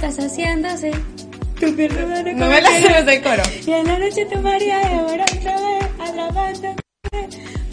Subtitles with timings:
[0.00, 0.92] está saciándose.
[1.60, 3.42] Tu sudando No como me la sé el coro.
[3.66, 6.76] Y en la noche tu María devora otra vez, atrapando.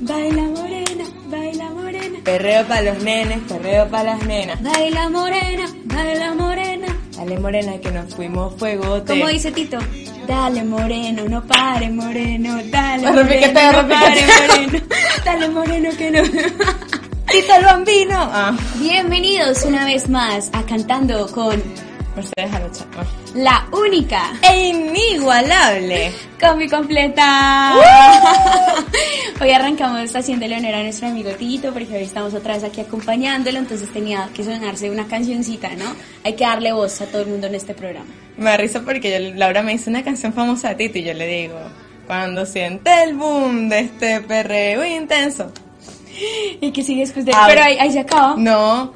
[0.01, 2.19] Baila morena, baila morena.
[2.25, 4.61] Perreo para los nenes, perreo para las nenas.
[4.61, 6.87] Baila morena, baila morena.
[7.15, 9.13] Dale morena que nos fuimos fuegote.
[9.13, 9.79] Como dice Tito,
[10.27, 14.79] dale moreno, no pare moreno, dale Repiquete, moreno, no pare moreno,
[15.23, 16.23] dale moreno que no.
[17.31, 18.15] Tito el bambino.
[18.19, 21.86] Ah, Bienvenidos una vez más a Cantando con
[22.17, 22.85] Mercedes Arocha.
[22.97, 23.05] Ah.
[23.35, 26.11] la única E inigualable.
[26.41, 27.73] combi completa.
[29.41, 33.59] Hoy arrancamos haciéndole honor a nuestro amigo Tito porque hoy estamos otra vez aquí acompañándolo,
[33.59, 35.85] entonces tenía que sonarse una cancioncita, ¿no?
[36.23, 38.07] Hay que darle voz a todo el mundo en este programa.
[38.35, 41.13] Me da risa porque yo- Laura me hizo una canción famosa de Tito y yo
[41.13, 41.59] le digo,
[42.07, 45.51] cuando siente el boom de este perreo intenso.
[46.59, 47.33] ¿Y que sigue después de...?
[47.47, 48.33] Pero ahí, ahí se acaba.
[48.37, 48.91] No,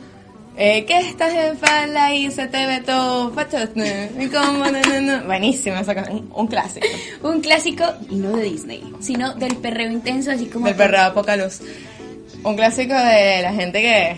[0.58, 5.24] eh, que estás en falda y se te ve todo como no, no, no.
[5.26, 6.86] Buenísima esa canción, un clásico.
[7.24, 10.66] Un clásico, y no de Disney, sino del perreo intenso, así como...
[10.68, 11.60] Del perreo a poca luz.
[12.44, 14.18] Un clásico de la gente que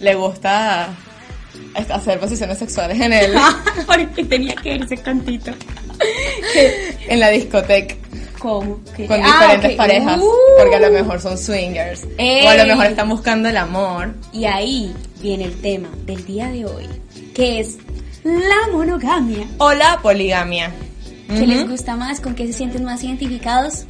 [0.00, 0.88] le gusta
[1.90, 3.34] hacer posiciones sexuales en el,
[3.86, 5.52] Porque tenía que irse cantito.
[7.08, 7.94] en la discoteca.
[8.38, 8.80] ¿Cómo?
[8.96, 9.06] ¿Qué?
[9.06, 10.30] con Ah, diferentes parejas, Uh.
[10.58, 14.14] porque a lo mejor son swingers, o a lo mejor están buscando el amor.
[14.32, 14.92] Y ahí
[15.22, 16.86] viene el tema del día de hoy,
[17.34, 17.78] que es
[18.24, 19.46] la monogamia.
[19.58, 20.70] O la poligamia.
[21.28, 21.46] ¿Qué Ujú.
[21.46, 22.20] les gusta más?
[22.20, 23.86] ¿Con qué se sienten más identificados?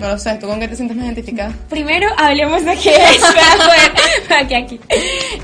[0.00, 1.54] No lo sé, ¿tú con qué te sientes más identificada?
[1.70, 3.18] Primero hablemos de qué es.
[3.20, 4.80] para poder- aquí, aquí.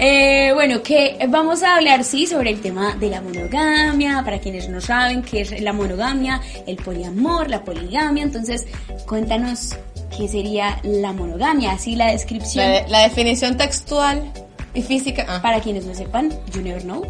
[0.01, 4.23] Eh, bueno, que vamos a hablar, sí, sobre el tema de la monogamia.
[4.25, 8.25] Para quienes no saben qué es la monogamia, el poliamor, la poligamia.
[8.25, 8.67] Entonces,
[9.07, 9.77] cuéntanos
[10.17, 11.73] qué sería la monogamia.
[11.73, 12.67] Así la descripción.
[12.67, 14.33] La, la definición textual
[14.75, 15.27] y física.
[15.29, 15.41] ah.
[15.43, 16.31] Para quienes no sepan,
[16.63, 17.05] never know.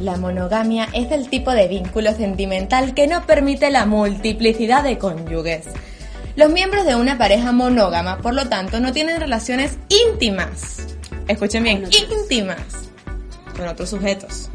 [0.00, 5.66] La monogamia es el tipo de vínculo sentimental que no permite la multiplicidad de cónyuges.
[6.36, 10.86] Los miembros de una pareja monógama, por lo tanto, no tienen relaciones íntimas.
[11.26, 12.90] Escuchen bien, íntimas
[13.56, 14.50] con otros sujetos.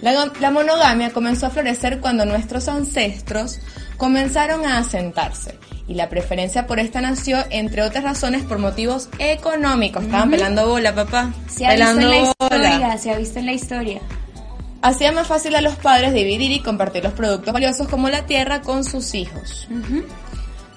[0.00, 3.60] La, la monogamia comenzó a florecer cuando nuestros ancestros
[3.96, 5.58] comenzaron a asentarse
[5.88, 10.04] y la preferencia por esta nació, entre otras razones, por motivos económicos.
[10.04, 11.32] Estaban pelando bola, papá.
[11.48, 14.00] Se ha visto en la pelando historia, se ha visto en la historia.
[14.82, 18.62] Hacía más fácil a los padres dividir y compartir los productos valiosos como la tierra
[18.62, 19.68] con sus hijos.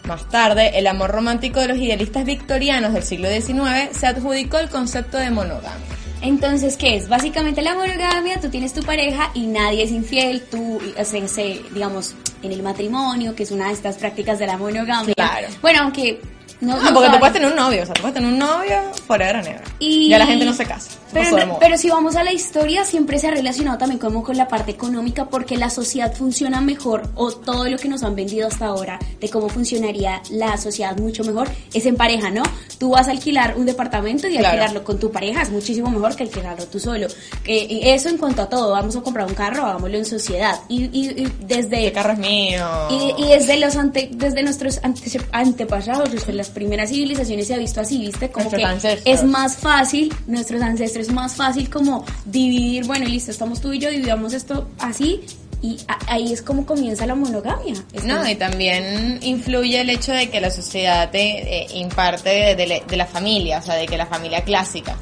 [0.08, 4.70] Más tarde, el amor romántico de los idealistas victorianos del siglo XIX se adjudicó el
[4.70, 5.96] concepto de monogamia.
[6.22, 7.08] Entonces, ¿qué es?
[7.08, 11.62] Básicamente la monogamia, tú tienes tu pareja y nadie es infiel, tú, o sea, se-
[11.74, 15.14] digamos, en el matrimonio, que es una de estas prácticas de la monogamia.
[15.14, 15.48] Claro.
[15.62, 16.20] Bueno, aunque
[16.62, 16.78] no...
[16.78, 17.20] No, no porque tú sabe.
[17.20, 18.78] puedes tener un novio, o sea, tú puedes tener un novio
[19.08, 19.62] forever ever.
[19.80, 20.10] Y...
[20.10, 20.92] Ya la gente no se casa.
[21.14, 21.60] Pero, moda.
[21.60, 24.72] pero si vamos a la historia, siempre se ha relacionado también como con la parte
[24.72, 29.00] económica, porque la sociedad funciona mejor, o todo lo que nos han vendido hasta ahora
[29.22, 32.44] de cómo funcionaría la sociedad mucho mejor, es en pareja, ¿no?
[32.80, 34.48] Tú vas a alquilar un departamento y Claro.
[34.48, 37.08] alquilarlo con tu pareja es muchísimo mejor que alquilarlo tú solo.
[37.46, 40.60] Y eso en cuanto a todo, vamos a comprar un carro, hagámoslo en sociedad.
[40.68, 41.88] Y, y- y desde...
[41.88, 42.66] El carro es mío.
[42.90, 47.58] Y, y desde los ante, desde nuestros ante- antepasados, desde las primeras civilizaciones se ha
[47.58, 48.30] visto así, ¿viste?
[48.30, 49.16] Como Nuestros que ancestros.
[49.16, 53.80] es más fácil, nuestros ancestros es más fácil como dividir, bueno, listo, estamos tú y
[53.80, 55.22] yo, dividamos esto así
[55.62, 57.74] y ahí es como comienza la monogamia.
[58.04, 62.68] No, y también influye el hecho de que la sociedad te eh, imparte de, de
[62.68, 64.96] la- de la familia, o sea, de que la familia clásica.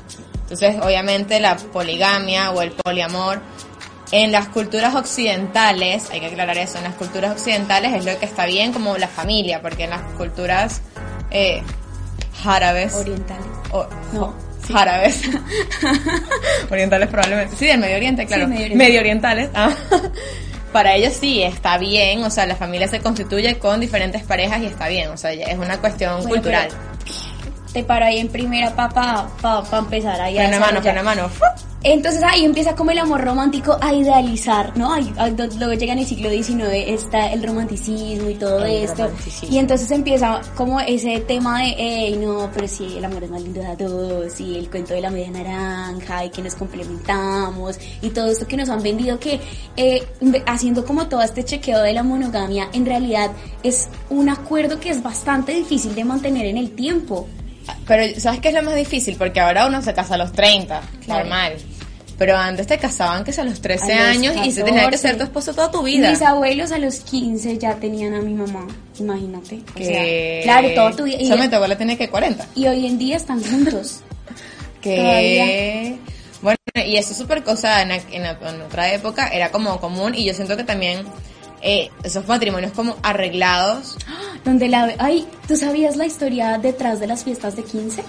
[0.43, 3.41] Entonces, obviamente, la poligamia o el poliamor
[4.11, 8.25] en las culturas occidentales, hay que aclarar eso, en las culturas occidentales es lo que
[8.25, 10.81] está bien como la familia, porque en las culturas
[11.31, 11.61] eh,
[12.45, 13.39] árabes oriental.
[13.71, 14.33] o- No,
[14.67, 14.73] sí.
[14.75, 15.21] árabes
[16.71, 18.99] orientales probablemente sí del Medio Oriente claro Medio Oriente.
[18.99, 19.73] orientales ah.
[20.73, 24.65] para ellos sí está bien o sea la familia se constituye con diferentes parejas y
[24.65, 26.69] está bien o sea es una cuestión Bueno, cultural
[27.73, 31.29] Te paro ahí en primera para pa, pa empezar ahí a mano freno mano
[31.85, 34.93] Entonces ahí empieza como el amor romántico a idealizar, ¿no?
[34.93, 35.11] Ahí-
[35.57, 39.09] luego llega en el siglo XIX está el romanticismo y todo El esto.
[39.49, 43.41] Y entonces empieza como ese tema de, hey, no, pero sí, el amor es más
[43.41, 47.77] lindo de a dos, y el cuento de la media naranja, y que nos complementamos,
[48.01, 49.41] y todo esto que nos han vendido, que
[49.75, 50.03] eh,
[50.45, 53.31] haciendo como todo este chequeo de la monogamia, en realidad
[53.61, 57.27] es un acuerdo que es bastante difícil de mantener en el tiempo.
[57.87, 59.15] Pero ¿sabes qué es lo más difícil?
[59.17, 61.21] porque ahora uno se casa a los 30 Claro.
[61.21, 61.57] normal
[62.17, 64.81] pero antes te casaban que sea a los 13 A los años y se tenía
[64.81, 64.97] que 14.
[64.97, 68.33] ser tu esposo toda tu vida Mis abuelos a los 15 ya tenían a mi
[68.33, 68.67] mamá,
[68.99, 69.61] imagínate.
[69.75, 71.17] O sea, claro, todo tu vida.
[71.19, 74.01] Y, tocó, la tenía que 40 y hoy en día están juntos.
[74.81, 75.97] que
[76.41, 80.25] bueno y eso es súper cosa, en, en, en otra época era como común y
[80.25, 81.05] yo siento que también
[81.63, 83.97] eh, esos matrimonios como arreglados.
[84.45, 84.93] Donde la...
[84.99, 88.03] Ay, ¿tú sabías la historia detrás de las fiestas de 15?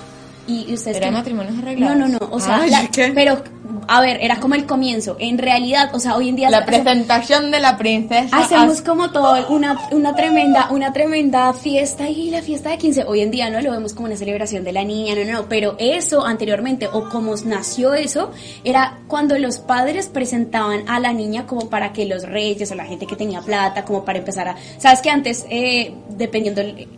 [0.47, 0.97] Y ustedes...
[0.99, 1.97] ¿Eran que- matrimonios arreglados?
[1.99, 3.13] No, no, no, o sea, Ay, la- ¿qué?
[3.15, 3.43] pero,
[3.89, 5.17] a ver, era como el comienzo.
[5.19, 6.51] En realidad, o sea, hoy en día...
[6.51, 8.37] La presentación de la princesa.
[8.37, 13.21] Hacemos como todo una, una tremenda una tremenda fiesta y la fiesta de 15 hoy
[13.21, 15.77] en día no lo vemos como una celebración de la niña, no, no, no, pero
[15.79, 18.31] eso anteriormente o como nació eso
[18.65, 22.85] era cuando los padres presentaban a la niña como para que los reyes o la
[22.85, 26.89] gente que tenía plata como para empezar a, sabes que antes eh, dependiendo el-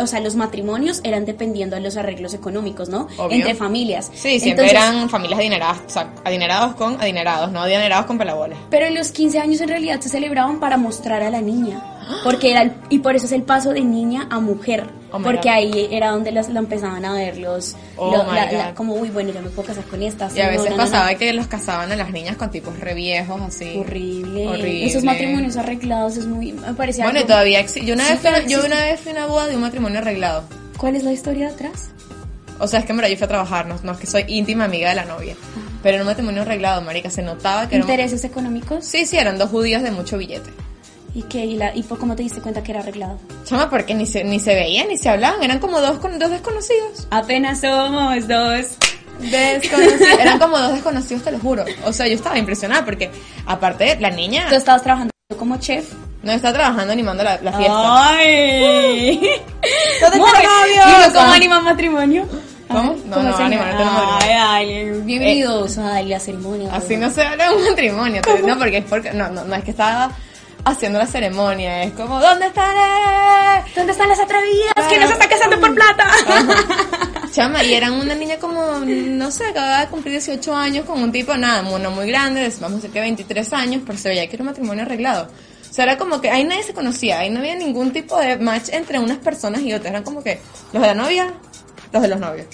[0.00, 3.08] o sea, los matrimonios eran dependiendo de los arreglos económicos, ¿no?
[3.16, 3.36] Obvio.
[3.38, 4.10] Entre familias.
[4.14, 8.58] Sí, siempre Entonces, eran familias adineradas, o sea, adinerados con adinerados, no adinerados con pelabolas.
[8.70, 11.82] Pero en los 15 años en realidad se celebraban para mostrar a la niña.
[12.24, 14.86] Porque era el- y por eso es el paso de niña a mujer.
[15.10, 17.74] Oh porque ahí era donde las, la empezaban a ver los.
[17.96, 20.28] Oh lo- la- la- como, uy, bueno, yo me puedo casar con esta.
[20.34, 21.18] Y a veces no, no, pasaba no.
[21.18, 23.76] que los casaban a las niñas con tipos re viejos, así.
[23.78, 24.46] Horrible.
[24.48, 24.84] Horrible.
[24.86, 26.52] Esos matrimonios arreglados es muy.
[26.52, 27.86] Me parece Bueno, y algo- todavía existe.
[27.86, 29.98] Yo una Sí, vez fui, yo una vez fui a una boda de un matrimonio
[30.00, 30.44] arreglado.
[30.76, 31.90] ¿Cuál es la historia detrás?
[32.60, 34.24] O sea, es que en verdad yo fui a trabajar, no, no es que soy
[34.28, 35.36] íntima amiga de la novia.
[35.82, 38.84] Pero en un matrimonio arreglado, marica, se notaba que ¿Intereses económicos?
[38.84, 40.50] Sí, sí, eran dos judíos de mucho billete.
[41.18, 41.44] ¿Y qué?
[41.44, 43.18] ¿Y, la, y por cómo te diste cuenta que era arreglado?
[43.44, 46.30] Chama, porque ni se, ni se veían, ni se hablaban, eran como dos, con, dos
[46.30, 47.08] desconocidos.
[47.10, 48.66] Apenas somos dos.
[49.18, 50.00] Desconocidos.
[50.20, 51.64] eran como dos desconocidos, te lo juro.
[51.84, 53.10] O sea, yo estaba impresionada porque,
[53.46, 55.92] aparte, la niña Tú estabas trabajando como chef.
[56.22, 58.10] no está trabajando animando la, la fiesta.
[58.10, 59.18] ¡Ay!
[60.00, 60.78] ¿Dónde Muy está el bien.
[60.78, 60.98] novio?
[60.98, 61.32] ¿Y no cómo ¿Cómo?
[61.32, 62.28] anima matrimonio?
[62.68, 62.96] ¿Cómo?
[63.06, 63.56] No, no, se llama?
[63.56, 66.72] no tenemos Ay, ay, bienvenidos a la ceremonia.
[66.72, 68.22] Así no se habla de un matrimonio.
[68.46, 70.12] No, porque es porque, no, no, no es que estaba
[70.72, 72.74] haciendo la ceremonia, es como, ¿dónde están?
[73.74, 75.06] ¿Dónde están las atrevidas Claro.
[75.06, 76.06] se están casando por plata?
[77.32, 81.12] Chama, y eran una niña como, no sé, acababa de cumplir 18 años con un
[81.12, 84.36] tipo, nada, no muy grande, vamos a decir que 23 años, pero se veía que
[84.36, 85.28] era un matrimonio arreglado.
[85.70, 88.38] O sea, era como que ahí nadie se conocía, ahí no había ningún tipo de
[88.38, 90.40] match entre unas personas y otras, eran como que
[90.72, 91.32] los de la novia,
[91.92, 92.46] los de los novios.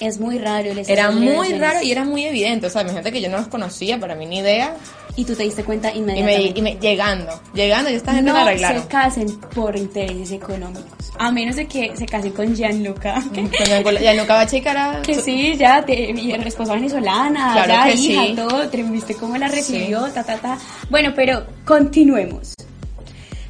[0.00, 3.12] Es muy raro el Era muy raro y era muy evidente, o sea, mi gente
[3.12, 4.74] que yo no los conocía, para mí ni idea,
[5.16, 6.58] Y tú te diste cuenta y me, inmediatamente.
[6.58, 8.82] y me llegando, llegando, y esta gente no la arreglaron.
[8.82, 11.12] se casen por intereses económicos.
[11.18, 13.22] A menos de que se casen con Gianluca.
[13.32, 13.42] ¿Qué?
[13.84, 15.02] Con el- Ya nunca va a checar a...
[15.02, 18.32] Que sí, ya, te, y el esposa venezolana, Claro ya, que hija, sí.
[18.34, 20.58] todo, te viste cómo la recibió, ta, ta, ta.
[20.90, 22.54] Bueno, pero continuemos.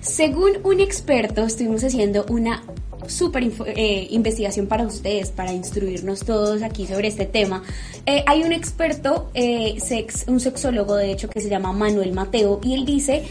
[0.03, 2.63] Según un experto, estuvimos haciendo una
[3.43, 7.63] info- eh, investigación para ustedes, para instruirnos todos aquí sobre este tema.
[8.07, 9.77] Eh, hay un experto, eh,
[10.27, 13.25] un sexólogo de hecho, que se llama Manuel Mateo, y él dice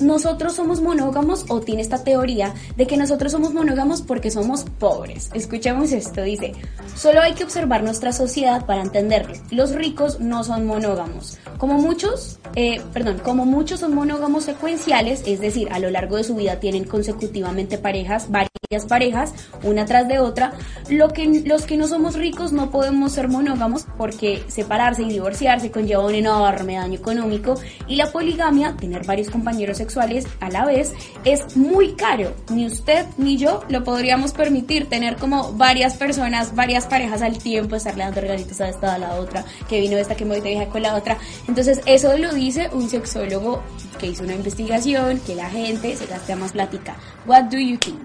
[0.00, 5.30] nosotros somos monógamos o tiene esta teoría de que nosotros somos monógamos porque somos pobres.
[5.34, 6.52] Escuchemos esto, dice,
[6.94, 9.34] solo hay que observar nuestra sociedad para entenderlo.
[9.50, 11.38] Los ricos no son monógamos.
[11.58, 16.24] Como muchos, eh, perdón, como muchos son monógamos secuenciales, es decir, a lo largo de
[16.24, 20.52] su vida tienen consecutivamente parejas, varias parejas, una tras de otra.
[20.90, 25.70] Lo que, los que no somos ricos no podemos ser monógamos porque separarse y divorciarse
[25.70, 27.54] conlleva un enorme daño económico
[27.86, 30.92] y la poligamia, tener varios compañeros sexuales a la vez,
[31.24, 32.34] es muy caro.
[32.50, 37.74] Ni usted ni yo lo podríamos permitir tener como varias personas, varias parejas al tiempo,
[37.76, 40.50] estarle dando regalitos a esta, a la otra, que vino esta, que me voy de
[40.50, 41.16] viaje con la otra.
[41.48, 43.62] Entonces eso lo dice un sexólogo
[43.98, 46.94] que hizo una investigación, que la gente se gaste más plática.
[47.26, 48.02] What do you think?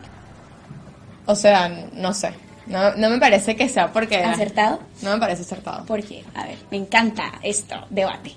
[1.25, 2.33] O sea, no sé.
[2.65, 4.23] No, no me parece que sea porque...
[4.23, 4.79] ¿Acertado?
[5.01, 5.85] No me parece acertado.
[5.85, 6.23] ¿Por qué?
[6.33, 8.31] A ver, me encanta esto, debate.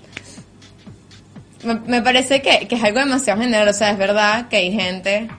[1.67, 3.67] Me, me parece que, que es algo demasiado general.
[3.67, 5.29] O sea, es verdad que hay gente...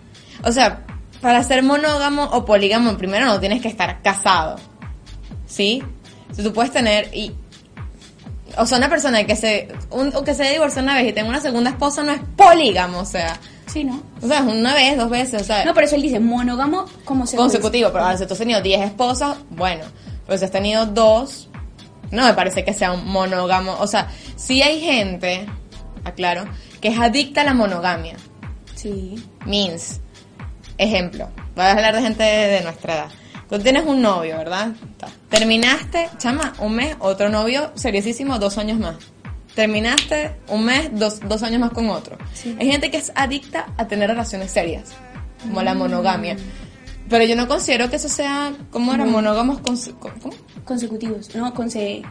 [0.45, 0.85] O sea,
[1.21, 4.57] para ser monógamo o polígamo, primero no tienes que estar casado.
[5.47, 5.83] ¿Sí?
[6.33, 7.11] Sea, tú puedes tener...
[7.15, 7.35] y
[8.57, 9.69] O sea, una persona que se...
[9.91, 13.01] Un, o que se divorció una vez y tenga una segunda esposa no es polígamo,
[13.01, 13.39] o sea...
[13.67, 14.03] Sí, ¿no?
[14.23, 15.65] O sea, es una vez, dos veces, o sea...
[15.65, 17.39] No, por eso él dice monógamo como secuencia.
[17.39, 19.85] consecutivo, pero ahora si tú has tenido 10 esposas, bueno,
[20.27, 21.49] pero si has tenido dos,
[22.11, 23.77] no me parece que sea un monógamo.
[23.81, 25.47] O sea, sí hay gente,
[26.05, 26.45] aclaro,
[26.81, 28.17] que es adicta a la monogamia.
[28.75, 29.23] Sí.
[29.45, 30.01] Means,
[30.77, 33.09] ejemplo, voy a hablar de gente de, nuestra edad.
[33.49, 34.73] Tú tienes un novio, ¿verdad?
[35.31, 38.97] Terminaste, chama, un mes, otro novio, seriosísimo, dos años más.
[39.55, 42.17] Terminaste un mes, dos, dos años más con otro.
[42.35, 42.57] Sí.
[42.61, 44.93] Hay gente que es adicta a tener relaciones serias,
[45.43, 46.37] como la monogamia.
[47.09, 49.05] Pero yo no considero que eso sea, ¿cómo era?
[49.05, 49.13] No.
[49.13, 49.77] Monógamos con...
[49.99, 50.35] ¿cómo?
[50.65, 51.35] Consecutivos.
[51.35, 52.03] No, conse...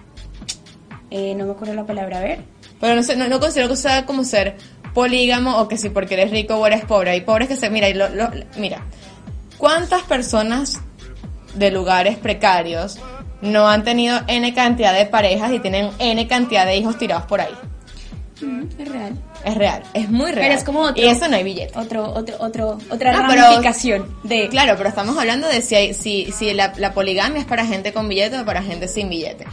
[1.10, 2.56] Eh, no me acuerdo la palabra, a ver.
[2.79, 4.55] Pero no, sé, no, no considero que sea como ser
[4.93, 7.12] polígamo o que si porque eres rico o eres pobre.
[7.12, 7.69] Hay pobres que se...
[7.69, 8.81] Mira, y lo- lo- mira,
[9.57, 10.79] ¿cuántas personas
[11.55, 13.00] de lugares precarios
[13.41, 17.41] no han tenido N cantidad de parejas y tienen N cantidad de hijos tirados por
[17.41, 17.53] ahí.
[18.41, 19.13] Mm, es real.
[19.46, 20.48] Es real, es muy real.
[20.48, 21.77] Pero es como otro, y eso no hay billete.
[21.77, 24.50] Otro, otro, otro, otra No, pero- ramificación de...
[24.50, 27.93] Claro, pero estamos hablando de si, hay, si, si la, la poligamia es para gente
[27.93, 29.46] con billete o para gente sin billete.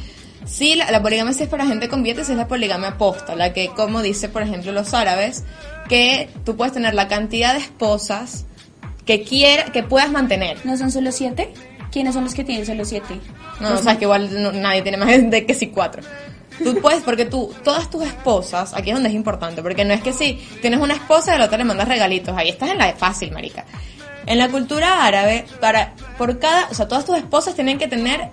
[0.46, 3.34] Sí, la, la poligamia sí es para gente con billete, sí es la poligamia posta,
[3.34, 5.44] la que, como dice, por ejemplo, los árabes,
[5.88, 8.44] que tú puedes tener la cantidad de esposas
[9.06, 10.58] que quiera, que puedas mantener.
[10.64, 11.52] ¿No son solo siete?
[11.90, 13.20] ¿Quiénes son los que tienen solo siete?
[13.60, 16.02] No, Los- o sea, es que igual no- nadie tiene más de que si cuatro.
[16.62, 20.02] Tú puedes, porque tú, todas tus esposas, aquí es donde es importante, porque no es
[20.02, 22.78] que si tienes una esposa y a la otra le mandas regalitos, ahí estás en
[22.78, 23.64] la de fácil, marica.
[24.26, 28.28] En la cultura árabe, para, por cada, o sea, todas tus esposas tienen que tener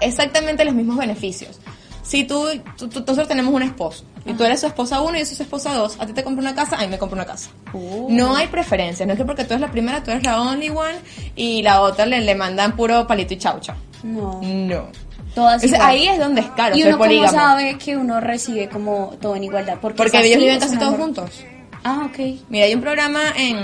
[0.00, 1.58] exactamente los mismos beneficios.
[2.02, 2.46] Si tú,
[2.78, 5.36] tú- tú- nosotros tenemos un esposo, y tú eres su esposa uno y yo soy
[5.36, 7.50] su esposa dos, a ti te compro una casa, a mí me compro una casa.
[7.74, 8.06] Oh.
[8.08, 10.70] No hay preferencias, no es que porque tú eres la primera, tú eres la only
[10.70, 10.96] one,
[11.36, 13.76] y la otra le, le mandan puro palito y chaucha.
[14.02, 14.40] No.
[14.42, 14.86] No.
[15.34, 17.30] Todas ahí es donde es caro y uno polígamo.
[17.30, 19.76] sabe que uno recibe como todo en igualdad.
[19.80, 21.44] Porque, Porque ellos viven casi todos juntos.
[21.84, 22.18] Ah, ok.
[22.48, 23.56] Mira, hay un programa en.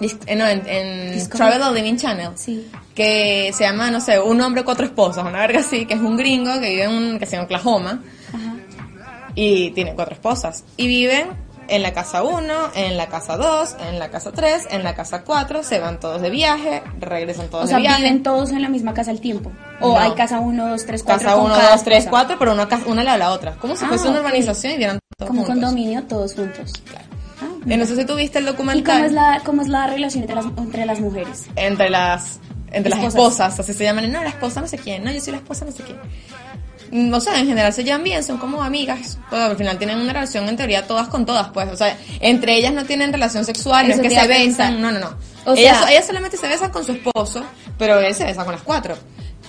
[0.00, 1.28] Eh, No, en, en.
[1.28, 2.30] Travel or Living Channel.
[2.36, 2.70] Sí.
[2.94, 6.16] Que se llama, no sé, Un hombre, cuatro esposas, una verga así, que es un
[6.16, 8.54] gringo que vive en, un- que se llama Oklahoma Ajá.
[9.34, 10.64] y tiene cuatro esposas.
[10.76, 11.28] Y viven
[11.66, 15.22] en la casa 1, en la casa 2, en la casa 3, en la casa
[15.22, 18.02] 4, se van todos de viaje, regresan todos O sea, de viaje.
[18.02, 19.50] viven todos en la misma casa al tiempo.
[19.80, 19.98] O No.
[19.98, 21.24] hay casa 1, 2, 3, 4.
[21.26, 23.52] Casa 1, 2, 3, 4, pero una, una al lado de la otra.
[23.56, 24.26] Como si Ah, fuese una ok.
[24.26, 25.60] urbanización y vieran todos Como juntos.
[25.62, 26.70] condominio, todos juntos.
[26.94, 27.00] Ah,
[27.64, 28.94] No sé si tú viste el ¿Y documental.
[28.96, 31.44] cómo es la, cómo es la relación entre las, entre las mujeres?
[31.56, 32.38] entre las
[32.72, 33.14] entre las Esposas.
[33.14, 35.64] esposas, así se llaman, no, la esposa no sé quién, no, yo soy la esposa
[35.64, 35.96] no sé quién.
[37.14, 40.12] O sea, en general se llevan bien, son como amigas, pues al final tienen una
[40.12, 43.86] relación en teoría todas con todas, pues, o sea, entre ellas no tienen relación sexual,
[43.88, 45.14] no es que se besan, no, no, no.
[45.46, 47.44] O ellas, sea- ellas solamente se besan con su esposo,
[47.78, 48.96] pero él se besa con las cuatro.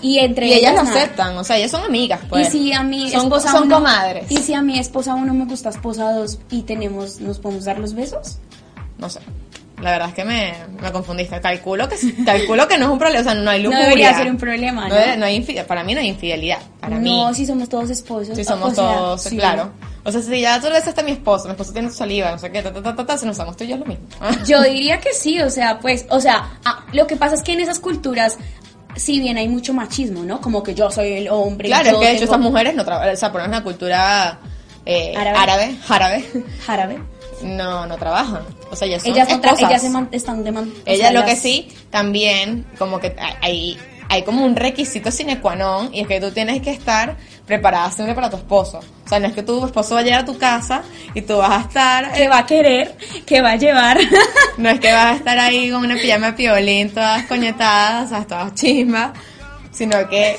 [0.01, 0.89] Y entre Y ellas nada.
[0.89, 2.49] aceptan, o sea, ellas son amigas, pues.
[2.49, 4.29] y si a mi son, esposa son uno, comadres.
[4.31, 7.79] Y si a mi esposa uno me gusta esposa dos y tenemos, nos podemos dar
[7.79, 8.37] los besos.
[8.97, 9.19] No sé.
[9.81, 11.39] La verdad es que me, me confundiste.
[11.41, 13.87] Calculo que, calculo que no es un problema, o sea, no hay No lujuria.
[13.89, 14.95] debería ser un problema, ¿no?
[14.95, 16.59] debe- no hay para mí no hay infidelidad.
[16.79, 17.09] Para mí.
[17.09, 18.37] no, si somos todos esposos.
[18.37, 19.35] Si somos o sea, todos, sí.
[19.37, 19.71] claro.
[20.05, 22.31] O sea, si ya tú le besaste a mi esposo, mi esposo tiene tu saliva,
[22.31, 23.79] no sé qué, ta, ta, ta, ta, ta, si nos damos tú y yo es
[23.81, 24.05] lo mismo.
[24.45, 27.51] Yo diría que sí, o sea, pues, o sea, ah, lo que pasa es que
[27.53, 28.37] en esas culturas,
[28.95, 30.39] si bien hay mucho machismo, ¿no?
[30.41, 31.67] Como que yo soy el hombre.
[31.69, 34.39] claro, es que de hecho esas mujeres no trabajan, o sea, por la cultura
[34.85, 35.37] eh, Árabe.
[35.77, 36.25] árabe,
[36.67, 36.99] árabe,
[37.43, 38.41] no, no trabajan.
[38.71, 39.59] O sea, ellas son Ellas, no esposas.
[39.69, 43.77] ellas se están de man- o Ella sea, lo que sí, también, como que hay,
[44.09, 47.91] hay como un requisito sine qua non, y es que tú tienes que estar preparada
[47.91, 48.79] siempre para tu esposo.
[49.05, 50.81] O sea, no es que tu esposo va a llegar a tu casa
[51.13, 52.11] y tú vas a estar...
[52.13, 53.97] Que va a querer, que va a llevar.
[54.57, 58.07] No es que vas a estar ahí con una pijama de piolín, todas coñetadas, o
[58.15, 59.11] sea, todas chismas,
[59.71, 60.37] sino que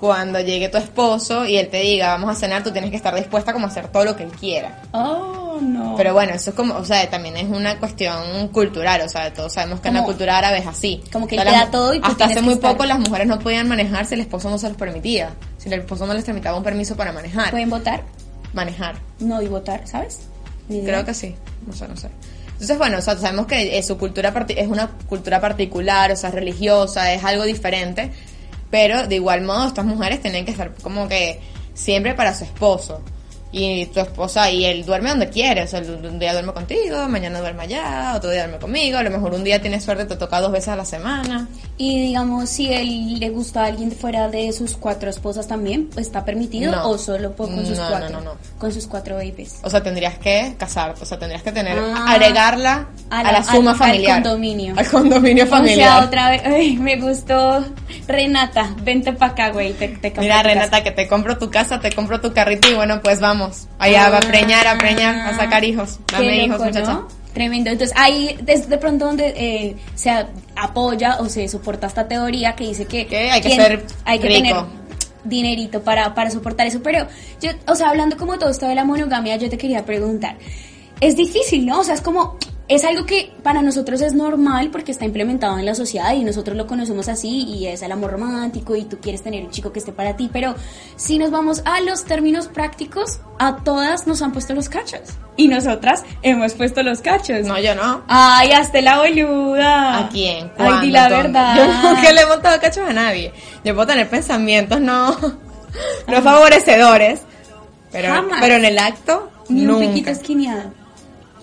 [0.00, 3.14] cuando llegue tu esposo y él te diga, vamos a cenar, tú tienes que estar
[3.14, 4.80] dispuesta como a hacer todo lo que él quiera.
[4.92, 5.94] Oh, no.
[5.98, 9.52] Pero bueno, eso es como, o sea, también es una cuestión cultural, o sea, todos
[9.52, 11.02] sabemos que en la cultura árabe es así.
[11.12, 13.26] como que él te da todo y tú Hasta hace muy estar- poco las mujeres
[13.26, 15.30] no podían manejar si el esposo no se los permitía.
[15.68, 17.50] Si el esposo no les tramitaba un permiso para manejar.
[17.50, 18.02] ¿Pueden votar?
[18.52, 18.96] Manejar.
[19.20, 20.20] No, y votar, ¿sabes?
[20.68, 20.94] Ni idea.
[20.94, 21.34] Creo que sí,
[21.66, 22.08] no sé, no sé.
[22.52, 26.30] Entonces, bueno, o sea, sabemos que eh, su cultura es una cultura particular, o sea,
[26.30, 28.10] religiosa, es algo diferente,
[28.70, 31.38] pero de igual modo estas mujeres tienen que estar como que
[31.74, 33.00] siempre para su esposo.
[33.50, 37.40] Y tu esposa, y él duerme donde quiere, o sea, un día duerme contigo, mañana
[37.40, 40.38] duerme allá, otro día duerme conmigo, a lo mejor un día tienes suerte, te toca
[40.42, 41.48] dos veces a la semana.
[41.78, 46.06] Y digamos, si él le gusta a alguien fuera de sus cuatro esposas también, pues,
[46.08, 46.90] ¿está permitido No.
[46.90, 48.20] o solo con sus No, cuatro?
[48.20, 48.32] no.
[48.58, 49.60] Con sus cuatro babies.
[49.62, 52.04] O sea, tendrías que casarte, o sea, tendrías que tener, Ah.
[52.12, 54.22] agregarla a A la, la- suma al- al familiar.
[54.22, 54.74] condominio.
[54.76, 55.88] Al condominio O familiar.
[56.00, 57.64] sea, otra vez, ay, me gustó.
[58.06, 59.72] Renata, vente para acá, güey.
[59.72, 60.82] Te, te Mira, Renata, casa.
[60.84, 63.37] que te compro tu casa, te compro tu carrito y bueno, pues vamos.
[63.78, 65.98] Allá va a preñar, a preñar, a sacar hijos.
[66.12, 66.92] Dame Ah, Qué hijos, loco, muchacha.
[66.92, 67.08] ¿no?
[67.34, 67.70] Tremendo.
[67.70, 70.10] Entonces, ahí es de pronto donde eh, se
[70.56, 74.28] apoya o se soporta esta teoría que dice que, hay que quien- ser hay que
[74.28, 74.40] rico.
[74.42, 74.56] tener
[75.24, 76.80] dinerito para, para soportar eso.
[76.82, 77.06] Pero
[77.40, 80.36] yo, o sea, hablando como todo esto de la monogamia, yo te quería preguntar.
[81.00, 81.80] Es difícil, ¿no?
[81.80, 82.36] O sea, es como,
[82.68, 86.54] es algo que para nosotros es normal porque está implementado en la sociedad y nosotros
[86.56, 89.78] lo conocemos así y es el amor romántico y tú quieres tener un chico que
[89.78, 90.54] esté para ti, pero
[90.96, 95.00] si nos vamos a los términos prácticos, a todas nos han puesto los cachos
[95.36, 97.46] y nosotras hemos puesto los cachos.
[97.46, 98.02] No, yo no.
[98.06, 99.98] Ay, hazte la boluda.
[99.98, 100.50] ¿A quién?
[100.58, 101.22] Ay, di la ¿Dónde?
[101.28, 101.56] verdad.
[101.56, 103.32] Yo nunca le he montado cachos a nadie.
[103.64, 105.16] Yo puedo tener pensamientos no,
[106.08, 107.20] no favorecedores,
[107.92, 108.38] pero, Jamás.
[108.40, 109.86] pero en el acto, Ni un nunca.
[109.86, 110.72] piquito esquineado.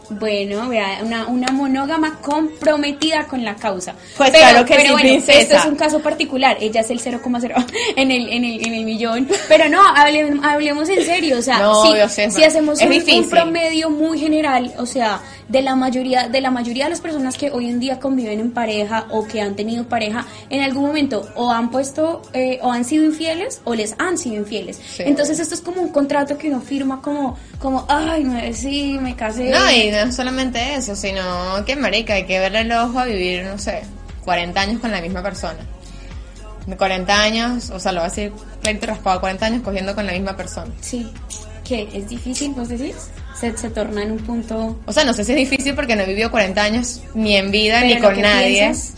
[0.09, 3.93] Bueno, vea, una, una monógama comprometida con la causa.
[4.17, 5.39] Pues claro que sí, bueno, princesa.
[5.39, 6.57] Esto es un caso particular.
[6.59, 9.27] Ella es el 0,0 en el, en, el, en el millón.
[9.47, 11.39] Pero no, hablemos, hablemos en serio.
[11.39, 16.41] O sea, No, si, hacemos un, promedio muy general, o sea, de la mayoría de
[16.41, 19.55] la mayoría de las personas que hoy en día conviven en pareja o que han
[19.55, 23.95] tenido pareja, en algún momento o han puesto eh, o han sido infieles o les
[23.99, 24.77] han sido infieles.
[24.77, 25.03] Sí.
[25.05, 29.15] Entonces esto es como un contrato que uno firma como, como, ay, me, sí, me
[29.15, 29.49] casé.
[29.49, 33.05] No, y no es solamente eso, sino que, marica, hay que verle el ojo a
[33.05, 33.81] vivir, no sé,
[34.23, 35.59] 40 años con la misma persona.
[36.65, 40.05] De 40 años, o sea, lo voy a decir clarito raspado, 40 años cogiendo con
[40.05, 40.71] la misma persona.
[40.81, 41.11] Sí,
[41.63, 42.95] que es difícil, vos decís,
[43.39, 44.79] se, se torna en un punto...
[44.85, 47.51] O sea, no sé si es difícil porque no he vivido 40 años ni en
[47.51, 48.61] vida Pero ni con nadie.
[48.61, 48.93] piensas-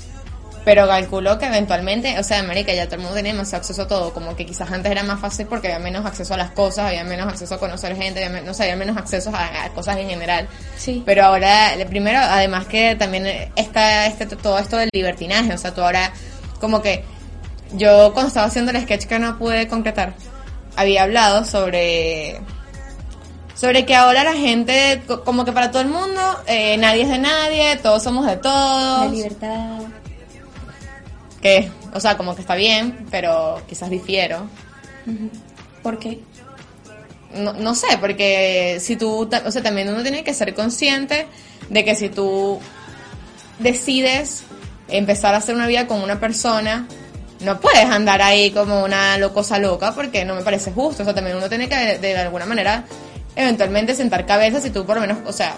[0.67, 3.87] Pero calculo que eventualmente, o sea, marica, ya todo el mundo tenía más acceso a
[3.87, 6.87] todo, como que quizás antes era más fácil porque había menos acceso a las cosas,
[6.87, 9.95] había menos acceso a conocer gente, había, no sé, había menos acceso a, a cosas
[9.95, 10.47] en general.
[10.77, 11.03] Sí.
[11.05, 15.81] Pero ahora, primero, además que también está este, todo esto del libertinaje, o sea, tú
[15.81, 16.11] ahora,
[16.59, 17.05] como que
[17.73, 20.15] yo cuando estaba haciendo el sketch que no pude concretar,
[20.75, 22.41] había hablado sobre
[23.55, 27.09] sobre que ahora la gente, co- como que para todo el mundo, eh, nadie es
[27.09, 29.79] de nadie, todos somos de La todos, libertad.
[31.41, 34.47] Que, o sea, como que está bien, pero quizás difiero.
[35.83, 36.19] ¿Por qué?
[37.33, 41.27] No, no sé, porque si tú, o sea, también uno tiene que ser consciente
[41.69, 42.59] de que si tú
[43.59, 44.43] decides
[44.87, 46.87] empezar a hacer una vida con una persona,
[47.41, 51.03] no puedes andar ahí como una locosa loca porque no me parece justo.
[51.03, 52.85] O sea, también uno tiene que de, de alguna manera
[53.37, 55.57] eventualmente sentar cabezas y tú por lo menos, o sea,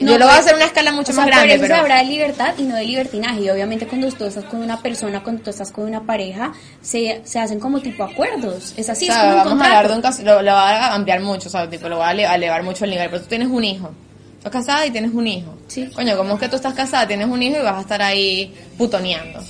[0.00, 1.54] No, yo lo voy a pues, hacer una escala mucho o sea, más grande, por
[1.54, 1.74] eso pero...
[1.74, 3.40] se habla de libertad y no de libertinaje.
[3.42, 7.20] Y obviamente cuando tú estás con una persona, cuando tú estás con una pareja, se,
[7.24, 8.74] se hacen como tipo acuerdos.
[8.76, 10.52] Es así, o es sea, como un vamos a hablar de un caso, lo, lo
[10.52, 13.22] va a ampliar mucho, o sea, tipo, lo va a elevar mucho el nivel, pero
[13.22, 13.90] tú tienes un hijo.
[14.38, 15.54] Estás casada y tienes un hijo.
[15.68, 15.88] Sí.
[15.94, 18.52] Coño, ¿cómo es que tú estás casada, tienes un hijo y vas a estar ahí
[18.76, 19.40] putoneando?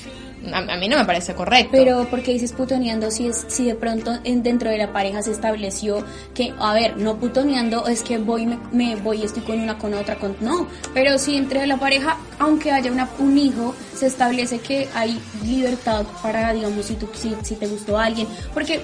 [0.52, 1.70] A, mí no me parece correcto.
[1.72, 5.32] Pero porque dices putoneando si es si de pronto en, dentro de la pareja se
[5.32, 9.76] estableció que a ver no putoneando es que voy me, me voy estoy con una
[9.76, 14.06] con otra con no pero si entre la pareja aunque haya una, un hijo se
[14.06, 18.80] establece que hay libertad para digamos si tú si, si te gustó alguien porque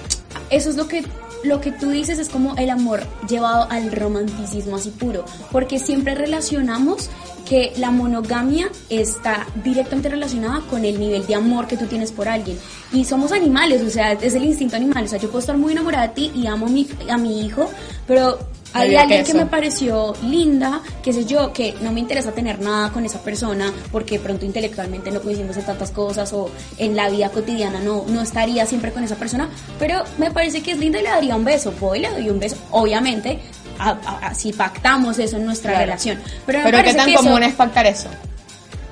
[0.49, 1.03] eso es lo que
[1.43, 6.15] lo que tú dices es como el amor llevado al romanticismo así puro porque siempre
[6.15, 7.09] relacionamos
[7.47, 12.27] que la monogamia está directamente relacionada con el nivel de amor que tú tienes por
[12.27, 12.59] alguien.
[12.91, 15.05] Y somos animales, o sea, es el instinto animal.
[15.05, 17.45] O sea, yo puedo estar muy enamorada de ti y amo a mi, a mi
[17.45, 17.69] hijo,
[18.05, 18.37] pero
[18.73, 22.91] hay alguien que me pareció linda, qué sé yo, que no me interesa tener nada
[22.91, 27.09] con esa persona porque de pronto intelectualmente no coincidimos en tantas cosas o en la
[27.09, 29.49] vida cotidiana no, no estaría siempre con esa persona,
[29.79, 31.73] pero me parece que es linda y le daría un beso.
[31.79, 33.39] Voy y le doy un beso, obviamente,
[33.79, 35.85] a- a- a- si pactamos eso en nuestra Claro.
[35.85, 36.19] relación.
[36.45, 38.09] Pero, me Pero qué tan que eso- común es pactar eso.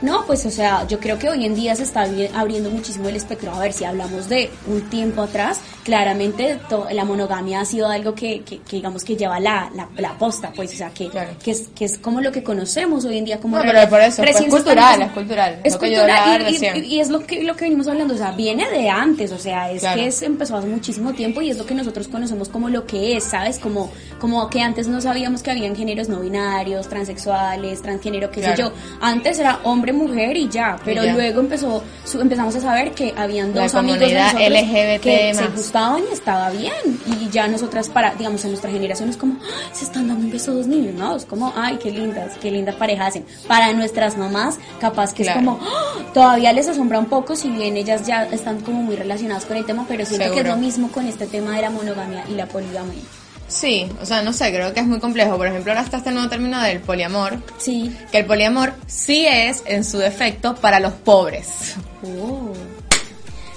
[0.06, 3.10] No, pues o sea, yo creo que hoy en día se está abri- abriendo muchísimo
[3.10, 3.52] el espectro.
[3.54, 6.60] A ver, si hablamos de un tiempo atrás, claramente
[6.92, 10.52] la monogamia ha sido algo que, que, que digamos que lleva la, la, la posta,
[10.56, 11.32] pues, o sea, que, Claro.
[11.44, 14.00] que, es, que es como lo que conocemos hoy en día como No, pero por
[14.02, 16.46] eso, pues, es cultural, es cultural, Es cultural
[16.86, 19.72] y- es lo que, lo que venimos hablando, o sea, viene de antes, o sea,
[19.72, 20.00] es Claro.
[20.02, 23.16] que es, empezó hace muchísimo tiempo y es lo que nosotros conocemos como lo que
[23.18, 23.60] es, ¿sabes?
[23.60, 28.56] Como, como que antes no sabíamos que habían géneros no binarios, transexuales, transgénero, qué Claro.
[28.56, 28.72] sé yo.
[29.02, 31.14] Antes era hombre, mujer y ya, pero ya.
[31.14, 35.34] luego empezó, su- empezamos a saber que habían La dos amigos de nosotros LGBT que
[35.34, 36.74] se gustaban y estaba bien.
[37.22, 40.32] Y ya nosotras, para, digamos, en nuestra generación es como, "Ay, se están dando un
[40.32, 41.16] beso dos niños, ¿no?
[41.16, 43.26] Es como, ay, qué lindas, qué linda pareja hacen.
[43.48, 45.40] Para nuestras mamás, capaz que Claro.
[45.40, 48.96] es como, "Ah", todavía les asombra un poco, si bien ellas ya están como muy
[48.96, 50.56] relacionadas con el tema, pero siento que es Seguro.
[50.56, 53.02] lo mismo con este tema de la monogamia y la poligamia.
[53.48, 55.38] Sí, o sea, no sé, creo que es muy complejo.
[55.38, 57.96] Por ejemplo, ahora está este nuevo término del poliamor, Sí.
[58.12, 61.76] que el poliamor sí es, en su defecto, para los pobres.
[62.04, 62.52] Oh.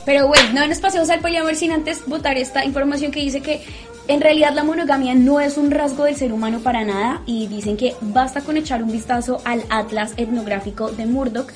[0.05, 3.63] Pero bueno, no nos pasemos al poliamor sin antes votar esta información que dice que
[4.09, 7.77] en realidad la monogamia no es un rasgo del ser humano para nada y dicen
[7.77, 11.51] que basta con echar un vistazo al Atlas etnográfico de Murdoch.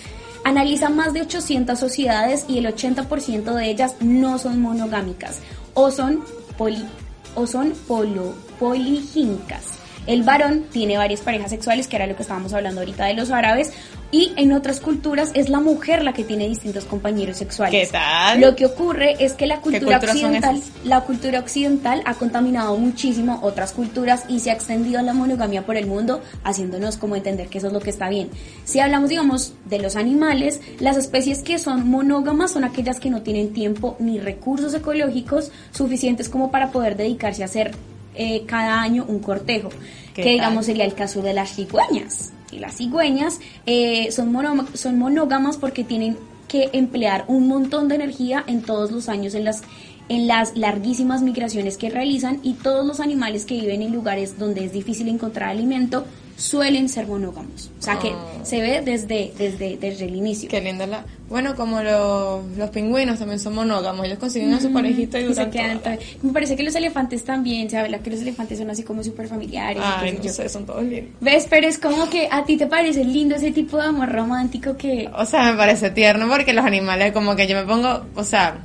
[0.45, 5.38] Analiza más de 800 sociedades y el 80% de ellas no son monogámicas
[5.73, 6.23] o son
[6.59, 6.85] poli
[7.35, 9.79] o son polo, poligínicas.
[10.07, 13.31] El varón tiene varias parejas sexuales, que era lo que estábamos hablando ahorita de los
[13.31, 13.73] árabes,
[14.12, 17.88] y en otras culturas es la mujer la que tiene distintos compañeros sexuales.
[17.88, 18.40] ¿Qué tal?
[18.42, 23.72] Lo que ocurre es que la cultura occidental, la cultura occidental ha contaminado muchísimo otras
[23.72, 27.68] culturas y se ha extendido la monogamia por el mundo, haciéndonos como entender que eso
[27.68, 28.29] es lo que está bien.
[28.64, 33.22] Si hablamos, digamos, de los animales, las especies que son monógamas son aquellas que no
[33.22, 37.72] tienen tiempo ni recursos ecológicos suficientes como para poder dedicarse a hacer
[38.14, 39.70] eh, cada año un cortejo,
[40.12, 42.33] ¿Qué que digamos sería el caso de las cigüeñas.
[42.58, 46.16] Las cigüeñas eh, son, mono- son monógamas porque tienen
[46.48, 49.62] que emplear un montón de energía en todos los años en las
[50.12, 54.64] en las larguísimas migraciones que realizan y todos los animales que viven en lugares donde
[54.64, 56.05] es difícil encontrar alimento
[56.37, 57.70] suelen ser monógamos.
[57.79, 58.40] O sea que Oh.
[58.44, 60.48] se ve desde, desde, desde el inicio.
[60.48, 61.05] Qué linda la...
[61.29, 65.35] Bueno, como los, los pingüinos también son monógamos, ellos consiguen a su parejita y Y
[65.35, 68.20] se quedan toda la- to- Me parece que los elefantes también, se habla que los
[68.20, 69.83] elefantes son así como súper familiares.
[69.85, 70.33] Ay, no yo.
[70.33, 71.12] sé, son todos lindos.
[71.20, 71.46] ¿Ves?
[71.48, 75.09] Pero es como que a ti te parece lindo ese tipo de amor romántico que...
[75.16, 78.59] O sea, me parece tierno porque los animales, como que yo me pongo, o sea,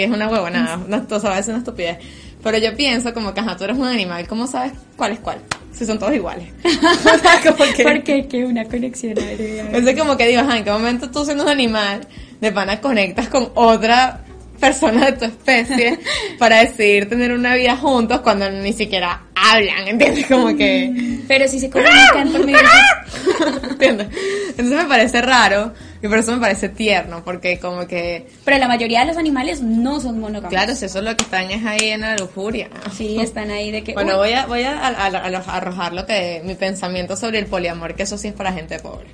[0.00, 1.98] que es una huevonada, una, o sea, a veces una estupidez.
[2.42, 5.40] Pero yo pienso como que, ajá, tú eres un animal, ¿cómo sabes cuál es cuál?
[5.72, 6.48] Si son todos iguales.
[6.64, 9.68] O sea, como que- Porque que una conexión aérea.
[9.72, 12.00] Es como que digo, ajá, ¿en qué momento tú siendo un animal
[12.40, 14.24] de pana conectas con otra
[14.60, 15.98] persona de tu especie
[16.38, 20.26] para decidir tener una vida juntos cuando ni siquiera hablan, ¿entiendes?
[20.26, 21.20] Como que...
[21.26, 23.68] Pero si se comunican por medio de...
[23.70, 24.08] ¿Entiendes?
[24.50, 28.28] Entonces me parece raro y por eso me parece tierno, porque como que...
[28.44, 30.50] Pero la mayoría de los animales no son monógamos.
[30.50, 32.68] Claro, si eso es lo que están es ahí en la lujuria.
[32.96, 33.94] Sí, están ahí de que...
[33.94, 37.94] Bueno, voy a, voy a, a- a- arrojar lo que mi pensamiento sobre el poliamor,
[37.94, 39.08] que eso sí es para gente pobre.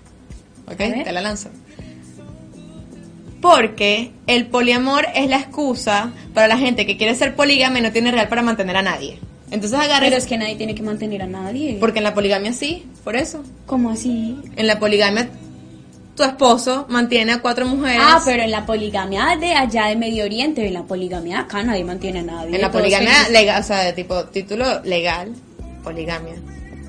[0.67, 0.79] ¿Ok?
[1.05, 1.49] Te la lanzo.
[3.41, 7.93] Porque el poliamor es la excusa para la gente que quiere ser polígama y no
[7.93, 9.19] tiene real para mantener a nadie.
[9.51, 11.77] Entonces agarra Pero es que nadie tiene que mantener a nadie.
[11.79, 13.45] Porque en la poligamia sí, por eso.
[13.67, 14.37] ¿Cómo así?
[14.57, 15.29] En la poligamia
[16.17, 18.03] tu esposo mantiene a cuatro mujeres.
[18.03, 21.85] Ah, pero en la poligamia de allá de Medio Oriente, en la poligamia acá nadie
[21.85, 22.57] mantiene a nadie.
[22.57, 25.33] En la poligamia legal, o sea, de tipo título legal,
[25.85, 26.35] poligamia.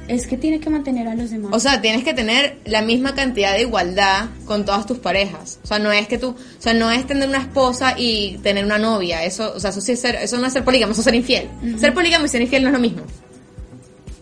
[0.08, 1.52] Es que tiene que mantener a los demás.
[1.54, 5.60] O sea, tienes que tener la misma cantidad de igualdad con todas tus parejas.
[5.64, 8.64] O sea, no es que tú, o sea, no es tener una esposa y tener
[8.64, 9.24] una novia.
[9.24, 11.16] Eso, o sea, eso sí es ser, eso no es ser polígamo, eso es ser
[11.16, 11.50] infiel.
[11.78, 13.02] Ser polígamo y ser infiel no es lo mismo.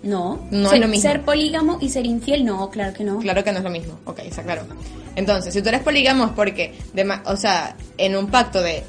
[0.04, 0.48] no.
[0.52, 1.02] no es lo mismo.
[1.10, 3.19] Ser polígamo y ser infiel, no, claro que no.
[3.19, 4.00] Claro que no es lo mismo.
[4.06, 4.63] Ok, está claro.
[5.15, 8.84] Entonces, si tú eres polígamo es porque, de o sea, en un pacto de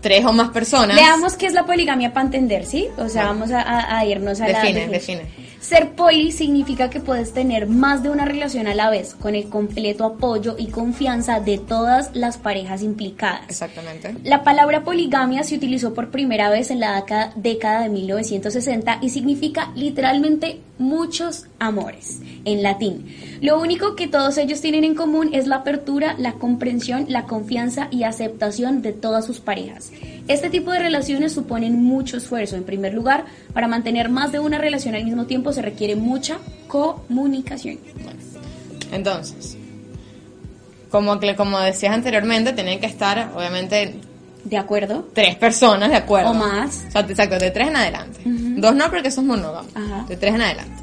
[0.00, 0.94] tres o más personas.
[0.94, 2.86] Veamos qué es la poligamia para entender, ¿sí?
[2.96, 3.40] O sea, Bueno.
[3.46, 5.18] vamos a, irnos a la Define, definición.
[5.18, 5.46] define.
[5.66, 9.48] Ser poli significa que puedes tener más de una relación a la vez, con el
[9.48, 13.42] completo apoyo y confianza de todas las parejas implicadas.
[13.48, 14.14] Exactamente.
[14.22, 19.72] La palabra poligamia se utilizó por primera vez en la década, de 1960 y significa
[19.74, 23.06] literalmente muchos amores en latín.
[23.40, 27.88] Lo único que todos ellos tienen en común es la apertura, la comprensión, la confianza
[27.90, 29.90] y aceptación de todas sus parejas.
[30.28, 32.56] Este tipo de relaciones suponen mucho esfuerzo.
[32.56, 36.38] En primer lugar, para mantener más de una relación al mismo tiempo se requiere mucha
[36.66, 37.78] comunicación.
[38.92, 39.56] Entonces,
[40.90, 43.94] como, que- como decías anteriormente, tienen que estar, obviamente,
[44.44, 45.08] ¿De acuerdo?
[45.12, 46.30] tres personas de acuerdo.
[46.30, 46.84] O más.
[46.88, 48.20] O sea, exacto, de tres en adelante.
[48.24, 49.70] Dos no porque son monógamos.
[49.74, 50.04] Ajá.
[50.08, 50.82] De tres en adelante.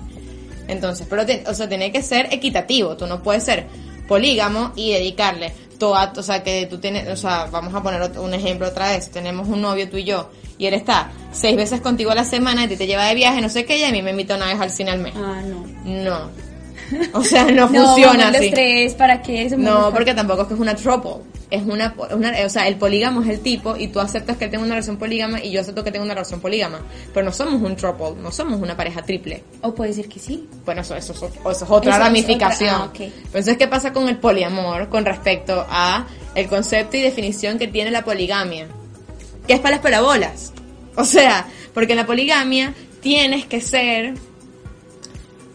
[0.68, 2.96] Entonces, pero ti- o sea, tiene que ser equitativo.
[2.98, 3.66] Tú no puedes ser
[4.08, 8.34] polígamo y dedicarle toda, o sea, que tú tienes, o sea, vamos a poner un
[8.34, 9.12] ejemplo otra vez.
[9.12, 12.64] Tenemos un novio tú y yo y él está seis veces contigo a la semana
[12.64, 14.46] y te, te lleva de viaje, no sé qué, y a mí me invita una
[14.46, 15.14] vez al cine al mes.
[15.18, 15.68] Ah, no.
[15.84, 16.30] No.
[17.14, 18.46] O sea, no, No, funciona así.
[18.46, 19.50] los tres, ¿para qué?
[19.58, 21.24] No, porque tampoco es que es una trouble.
[21.52, 24.52] Es una, una, o sea, el polígamo es el tipo y tú aceptas que él
[24.52, 26.82] tenga una relación polígama y yo acepto que tenga una relación polígama.
[27.14, 29.44] Pero no somos un trouble, no somos una pareja triple.
[29.62, 30.48] O puede ser que sí.
[30.66, 32.76] Bueno, eso, eso, eso- eso es otra es ramificación.
[32.76, 32.90] ah.
[33.26, 37.92] Entonces, ¿qué pasa con el poliamor con respecto a el concepto y definición que tiene
[37.92, 38.68] la poligamia?
[39.46, 40.54] Que es para las pelabolas.
[40.96, 44.16] O sea, porque en la poligamia tienes que ser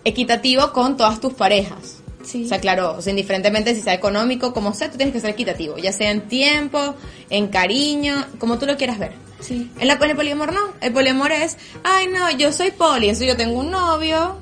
[0.05, 1.98] equitativo con todas tus parejas.
[2.29, 2.45] Sí.
[2.45, 5.31] O sea, claro, o sea, indiferentemente si sea económico, como sea, tú tienes que ser
[5.31, 6.95] equitativo, ya sea en tiempo,
[7.31, 9.13] en cariño, como tú lo quieras ver.
[9.41, 9.71] Sí.
[9.81, 13.25] En, la, en el poliamor no, el poliamor es, ay no, yo soy poli, eso
[13.25, 14.37] yo tengo un novio,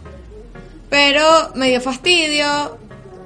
[0.91, 2.77] pero me dio fastidio,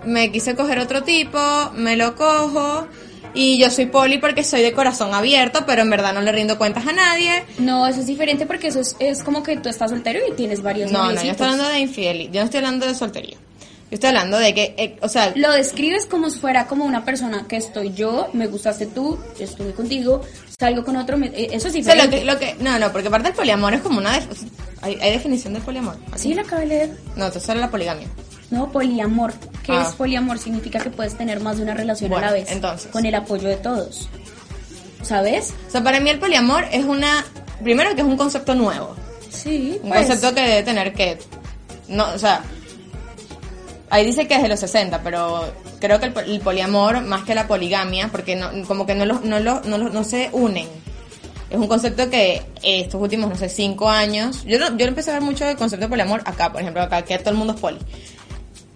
[0.05, 1.39] me quise coger otro tipo,
[1.75, 2.87] me lo cojo,
[3.33, 6.59] y yo soy poli porque soy de corazón abierto, pero en verdad no le rindo
[6.59, 7.45] cuentas a nadie.
[7.59, 10.63] No, eso es diferente porque eso es, es como que tú estás soltero y tienes
[10.63, 13.39] varios No, no, yo estoy hablando de infidelidad, yo no estoy hablando de soltería.
[13.91, 17.05] Yo estoy hablando de que, eh, o sea, Lo describes como si fuera como una
[17.05, 20.21] persona que estoy yo, me gustaste tú, yo estuve contigo,
[20.59, 22.25] salgo con otro, me- eh, eso es o sea, diferente.
[22.25, 24.43] lo que, lo que, no, no, porque aparte el poliamor es como una, def-
[24.81, 25.97] hay, hay definición del poliamor.
[26.15, 26.91] Sí, la acabé de leer.
[27.17, 28.07] No, entonces era la poligamia.
[28.53, 29.33] No, poliamor.
[29.65, 29.87] ¿Qué Ah.
[29.89, 30.39] es poliamor?
[30.39, 32.51] Significa que puedes tener más de una relación Bueno, a la vez.
[32.53, 32.91] entonces.
[32.93, 34.09] Con el apoyo de todos.
[35.03, 35.53] ¿Sabes?
[35.67, 37.25] O sea, para mí el poliamor es una,
[37.63, 38.95] primero que es un concepto nuevo.
[39.31, 39.79] Sí.
[39.83, 40.07] Un pues.
[40.07, 41.19] concepto que debe tener que,
[41.89, 42.43] no, o sea,
[43.91, 47.35] ahí dice que es de los 60, pero creo que el, el poliamor, más que
[47.35, 50.67] la poligamia, porque no, como que no, no, no, no se unen.
[51.51, 55.23] es un concepto que estos últimos, no sé, cinco años, yo, yo empecé a ver
[55.23, 57.79] mucho el concepto de poliamor acá, por ejemplo, acá que todo el mundo es poli.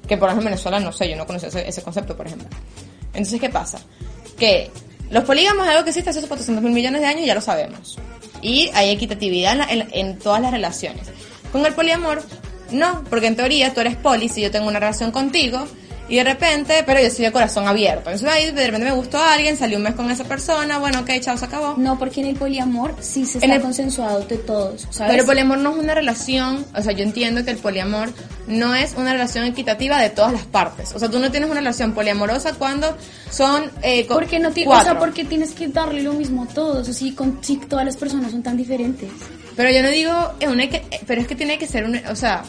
[0.09, 2.49] Que por ejemplo en Venezuela no sé, yo no conocía ese, ese concepto, por ejemplo.
[3.15, 3.79] Entonces, ¿qué pasa?
[4.39, 4.71] Que
[5.11, 7.97] los polígamos es algo que existe hace 400 mil millones de años ya lo sabemos.
[8.43, 11.07] Y hay equitatividad en, la- en- en todas las relaciones.
[11.53, 12.23] Con el poliamor,
[12.71, 15.67] no, porque en teoría tú eres poli si yo tengo una relación contigo
[16.07, 18.11] y de repente, pero yo soy de corazón abierto.
[18.11, 21.01] Entonces ahí de repente me gustó a alguien, salí un mes con esa persona, bueno,
[21.01, 21.77] ok, chao, se acabó.
[21.79, 25.13] No, porque en el poliamor sí se En está el- consensuado de todos, ¿sabes?
[25.13, 28.11] Pero el poliamor no es una relación, o sea, yo entiendo que el poliamor
[28.47, 30.93] no es una relación equitativa de todas las partes.
[30.95, 32.95] O sea, tú no tienes una relación poliamorosa cuando
[33.31, 34.91] son eh, porque no tiene, o cuatro.
[34.93, 38.31] sea, porque tienes que darle lo mismo a todos, así con si todas las personas
[38.33, 39.09] son tan diferentes.
[39.57, 42.17] Pero yo no digo, eh, una que, pero es que tiene que ser un, o
[42.17, 42.45] sea...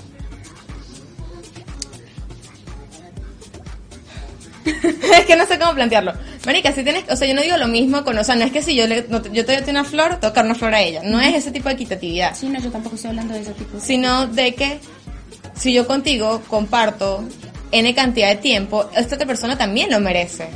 [4.65, 6.13] es que no sé cómo plantearlo.
[6.45, 8.51] Marica, si tienes, o sea, yo no digo lo mismo con, o sea, no es
[8.51, 11.01] que si yo le, no yo te doy una flor, tocar una flor a ella.
[11.03, 12.35] No es ese tipo de equitatividad.
[12.35, 13.79] Sí, no, yo tampoco estoy hablando de ese tipo.
[13.79, 14.79] sino de que
[15.55, 17.23] si yo contigo comparto
[17.71, 20.49] N cantidad de tiempo, esta otra persona también lo merece.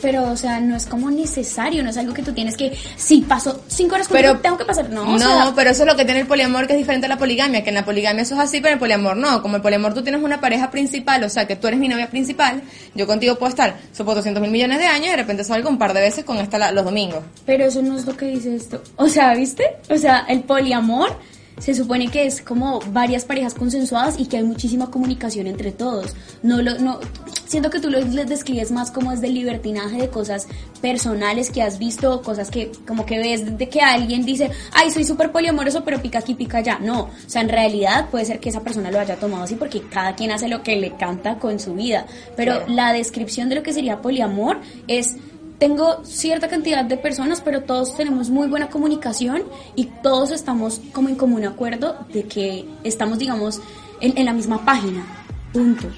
[0.00, 3.22] Pero, o sea, no es como necesario, no es algo que tú tienes que, si
[3.22, 5.88] paso cinco horas Pero- contigo, tengo que pasar, no, No, o sea, pero eso es
[5.88, 8.22] lo que tiene el poliamor que es diferente a la poligamia, que en la poligamia
[8.22, 9.42] eso es así, pero en el poliamor no.
[9.42, 12.08] Como el poliamor tú tienes una pareja principal, o sea, que tú eres mi novia
[12.08, 12.62] principal,
[12.94, 15.78] yo contigo puedo estar, supongo, 200 mil millones de años y de repente salgo un
[15.78, 17.24] par de veces con esta la- los domingos.
[17.44, 18.82] pero eso no es lo que dice esto.
[18.96, 19.64] O sea, ¿viste?
[19.90, 21.16] O sea, el poliamor
[21.58, 26.14] se supone que es como varias parejas consensuadas y que hay muchísima comunicación entre todos.
[26.42, 27.00] No lo, no,
[27.46, 30.46] siento que tú lo les describes más como desde el libertinaje de cosas
[30.80, 35.04] personales que has visto, cosas que como que ves de que alguien dice, ay, soy
[35.04, 36.78] súper poliamoroso, pero pica aquí, pica allá.
[36.80, 39.82] No, o sea, en realidad puede ser que esa persona lo haya tomado así porque
[39.82, 42.06] cada quien hace lo que le canta con su vida.
[42.36, 42.72] Pero Claro.
[42.72, 45.16] la descripción de lo que sería poliamor es
[45.58, 49.42] tengo cierta cantidad de personas, pero todos tenemos muy buena comunicación
[49.74, 53.60] y todos estamos como en común acuerdo de que estamos, digamos,
[54.00, 55.04] en, en la misma página.
[55.52, 55.88] Punto.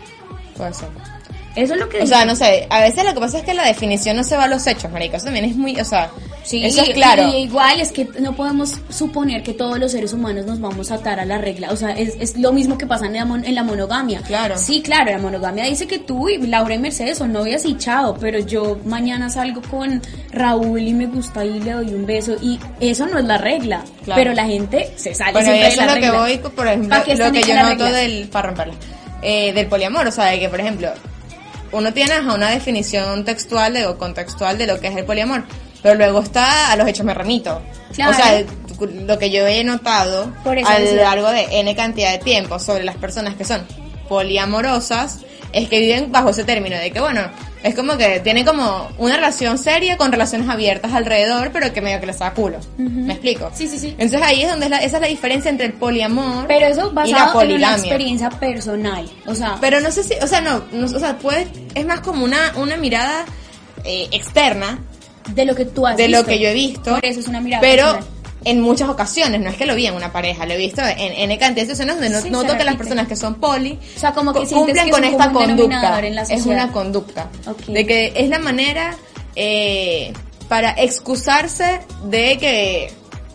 [1.57, 3.55] Eso es lo que O sea, no sé, a veces lo que pasa es que
[3.55, 5.17] la definición no se va a los hechos, marica.
[5.17, 6.11] Eso también es muy, o sea,
[6.43, 7.29] Sí, eso es claro.
[7.29, 10.95] Y igual es que no podemos suponer que todos los seres humanos nos vamos a
[10.95, 11.71] atar a la regla.
[11.71, 14.21] O sea, es, es lo mismo que pasa en la, mon- en la monogamia.
[14.23, 14.57] Claro.
[14.57, 18.17] Sí, claro, la monogamia dice que tú y Laura y Mercedes son novias y chao,
[18.19, 20.01] pero yo mañana salgo con
[20.33, 23.83] Raúl y me gusta y le doy un beso y eso no es la regla.
[24.05, 24.21] Claro.
[24.21, 26.21] Pero la gente se sale Bueno, siempre de eso es la lo que regla.
[26.21, 27.93] voy, por ejemplo, ¿Para qué lo que yo noto reglas?
[27.93, 28.75] del, para romperla,
[29.23, 30.91] eh, del poliamor, o sea, de que, por ejemplo,
[31.73, 35.45] uno tiene una definición textual de, o contextual de lo que es el poliamor,
[35.83, 37.63] pero luego está a los hechos me remito.
[37.95, 38.13] Claro.
[38.13, 38.45] O sea,
[39.07, 42.97] lo que yo he notado a lo largo de N cantidad de tiempo sobre las
[42.97, 43.67] personas que son
[44.09, 45.21] poliamorosas
[45.53, 47.23] es que viven bajo ese término de que, bueno,
[47.63, 52.01] es como que tienen como una relación seria con relaciones abiertas alrededor, pero que medio
[52.01, 52.59] que les da culo.
[52.79, 53.51] ¿Me explico?
[53.55, 53.89] Sí, sí, sí.
[53.99, 56.91] Entonces ahí es donde es la, esa es la diferencia entre el poliamor Pero eso
[57.05, 59.11] y la basado en una experiencia personal.
[59.27, 62.01] O sea, Pero no sé si, o sea, no, no, o sea, puede, es más
[62.01, 63.25] como una, una mirada
[63.85, 64.79] eh, externa
[65.35, 66.23] de lo que tú has de visto.
[66.23, 66.95] lo que yo he visto.
[66.95, 68.20] Por eso es una mirada Pero personal.
[68.45, 71.31] En muchas ocasiones, no es que lo vi en una pareja, lo he visto en,
[71.31, 73.99] en cantidad de situaciones donde no- Sí, noto que las personas que son poli O
[74.01, 75.57] sea, como que cumplen que con esta conducta.
[75.57, 77.29] denominador en la es una conducta.
[77.67, 78.97] De que es la manera
[79.37, 80.13] eh,
[80.49, 82.93] para excusarse de que,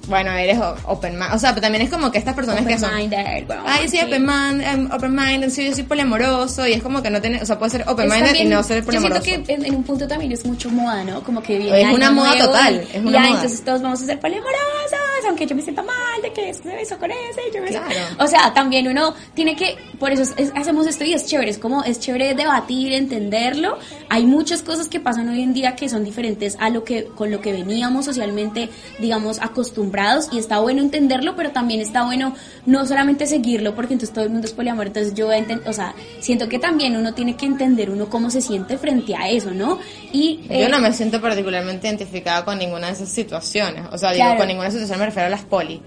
[0.07, 1.33] bueno, eres open mind.
[1.33, 2.89] O sea, pero también es como que estas personas que son...
[2.91, 4.03] Open-minded, bueno, Ay, sí, sí.
[4.05, 7.41] open mind, I'm open minded, sí, yo soy poliamoroso y es como que no tiene,
[7.41, 9.21] o sea, puede ser open minded y no ser Yo poliamoroso.
[9.23, 11.23] siento que en, en un punto también es mucho moda, ¿no?
[11.23, 13.27] Como que viene Es una moda total, y- es una y, moda.
[13.29, 16.97] entonces todos vamos a ser poliamorosos, aunque yo me sienta mal de que se besó
[16.99, 17.89] con ese, yo me Claro.
[18.19, 21.49] O sea, también uno tiene que, por eso es- es- hacemos esto y es chévere,
[21.49, 23.79] es como, es chévere debatir, entenderlo.
[24.09, 27.31] Hay muchas cosas que pasan hoy en día que son diferentes a lo que, con
[27.31, 29.94] lo que veníamos socialmente, digamos, acostumbrados
[30.31, 34.29] y está bueno entenderlo, pero también está bueno no solamente seguirlo porque entonces todo el
[34.31, 35.29] mundo es poliamor, entonces yo,
[35.65, 39.29] o sea, siento que también uno tiene que entender uno cómo se siente frente a
[39.29, 39.79] eso, ¿no?
[40.11, 43.85] Y Yo eh, no me siento particularmente identificada con ninguna de esas situaciones.
[43.91, 44.37] O sea, digo, Claro.
[44.39, 45.81] con ninguna situación me refiero a las poli.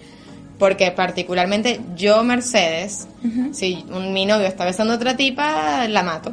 [0.58, 3.06] Porque particularmente yo, Mercedes,
[3.52, 6.32] si un, mi novio está besando a otra tipa, la mato.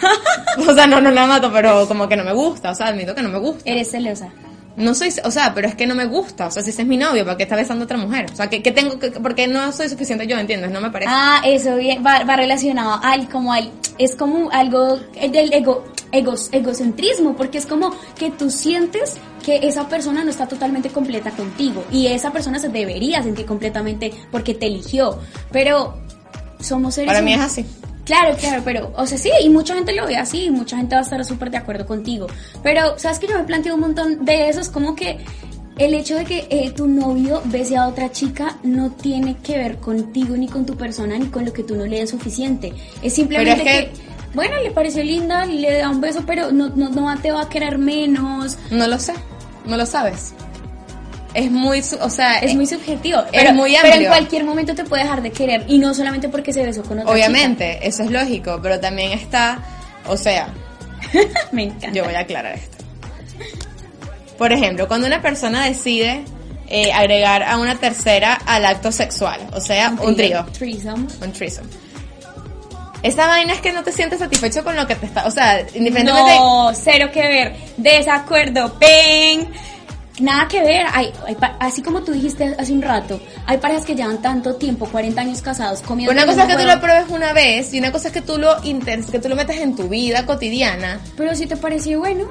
[0.68, 2.70] o sea, no, no la mato, pero como que no me gusta.
[2.70, 3.62] O sea, admito que no me gusta.
[3.70, 4.30] eres celosa.
[4.78, 6.46] No soy, o sea, pero es que no me gusta.
[6.46, 8.26] O sea, si ese es mi novio, ¿para qué está besando a otra mujer?
[8.32, 10.70] O sea, que, que tengo que, porque no soy suficiente yo, ¿entiendes?
[10.70, 11.10] No me parece.
[11.12, 15.84] Ah, eso bien, va, va relacionado al como al es como algo el del ego
[16.12, 19.14] egos, egocentrismo, porque es como que tú sientes
[19.44, 24.12] que esa persona no está totalmente completa contigo y esa persona se debería sentir completamente
[24.30, 25.18] porque te eligió,
[25.52, 25.98] pero
[26.60, 27.66] somos seres Para mí es así.
[28.08, 30.94] Claro, claro, pero, o sea, sí, y mucha gente lo ve así, y mucha gente
[30.94, 32.26] va a estar súper de acuerdo contigo.
[32.62, 35.18] Pero, ¿sabes que Yo me planteo un montón de esos, como que
[35.76, 39.76] el hecho de que eh, tu novio bese a otra chica no tiene que ver
[39.76, 42.72] contigo ni con tu persona ni con lo que tú no le des suficiente.
[43.02, 46.50] Es simplemente Pero es que, que- bueno, le pareció linda, le da un beso, pero
[46.50, 48.56] no, no, no te va a querer menos.
[48.70, 49.12] No lo sé,
[49.66, 50.32] no lo sabes.
[51.38, 53.20] Es muy, o sea, Es eh, muy subjetivo.
[53.20, 54.08] es pero, muy Pero en amplio.
[54.10, 57.12] cualquier momento te puede dejar de querer y no solamente porque se besó con otra
[57.12, 59.58] obviamente, eso es lógico, pero también está,
[60.06, 60.48] o sea.
[61.52, 61.90] Me encanta.
[61.92, 62.76] yo voy a aclarar esto.
[64.36, 66.22] Por ejemplo, cuando una persona decide
[66.68, 71.06] eh, agregar a una tercera al acto sexual, o sea, un trío, Threesome.
[71.22, 71.68] un threesome.
[73.02, 75.60] Esa vaina es que no te sientes satisfecho con lo que te está, o sea,
[75.60, 77.54] independientemente No, cero que ver.
[77.76, 79.48] Desacuerdo, pen.
[80.20, 80.86] Nada que ver.
[80.92, 84.86] Hay, hay así como tú dijiste hace un rato, hay parejas que llevan tanto tiempo,
[84.86, 86.12] 40 años casados, comiendo.
[86.12, 88.36] Una cosa es que tú lo pruebes una vez y una cosa es que tú
[88.38, 91.00] lo inter- que tú lo metes en tu vida cotidiana.
[91.16, 92.26] Pero si te pareció bueno.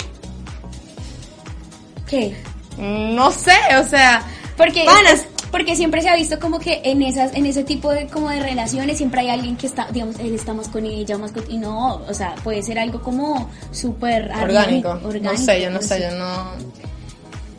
[2.10, 2.36] ¿Qué?
[2.78, 4.22] No sé, o sea,
[4.56, 5.26] Porque, Panas.
[5.52, 8.40] porque siempre se ha visto como que en esas, en ese tipo de como de
[8.40, 11.58] relaciones siempre hay alguien que está, digamos, él está más con ella, más con y
[11.58, 14.90] no, o sea, puede ser algo como súper orgánico.
[14.92, 16.52] armónico, No sé, yo no sé, yo no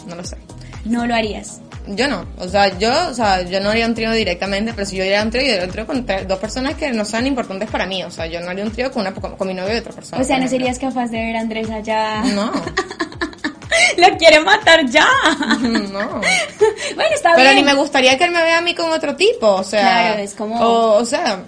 [0.08, 0.36] no lo sé.
[0.84, 1.60] No lo harías.
[1.86, 4.96] Yo no, o sea, yo, o sea, yo no haría un trío directamente, pero si
[4.96, 7.26] yo haría un trío, yo haría un trío con tres- dos personas que no sean
[7.26, 9.54] importantes para mí, o sea, yo no haría un trío con una con, con mi
[9.54, 10.20] novio y otra persona.
[10.20, 10.66] O sea, por no ejemplo.
[10.68, 12.22] serías capaz de ver a Andrés allá.
[12.24, 12.52] No,
[13.96, 15.06] ¡Lo quiere matar ya!
[15.60, 16.20] no.
[16.20, 17.56] bueno, está Pero bien.
[17.56, 19.80] ni me gustaría que él me vea a mí con otro tipo, o sea.
[19.80, 21.42] Claro, es como- O, o sea,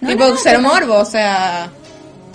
[0.00, 1.70] No, tipo no, pero- morbo, o sea.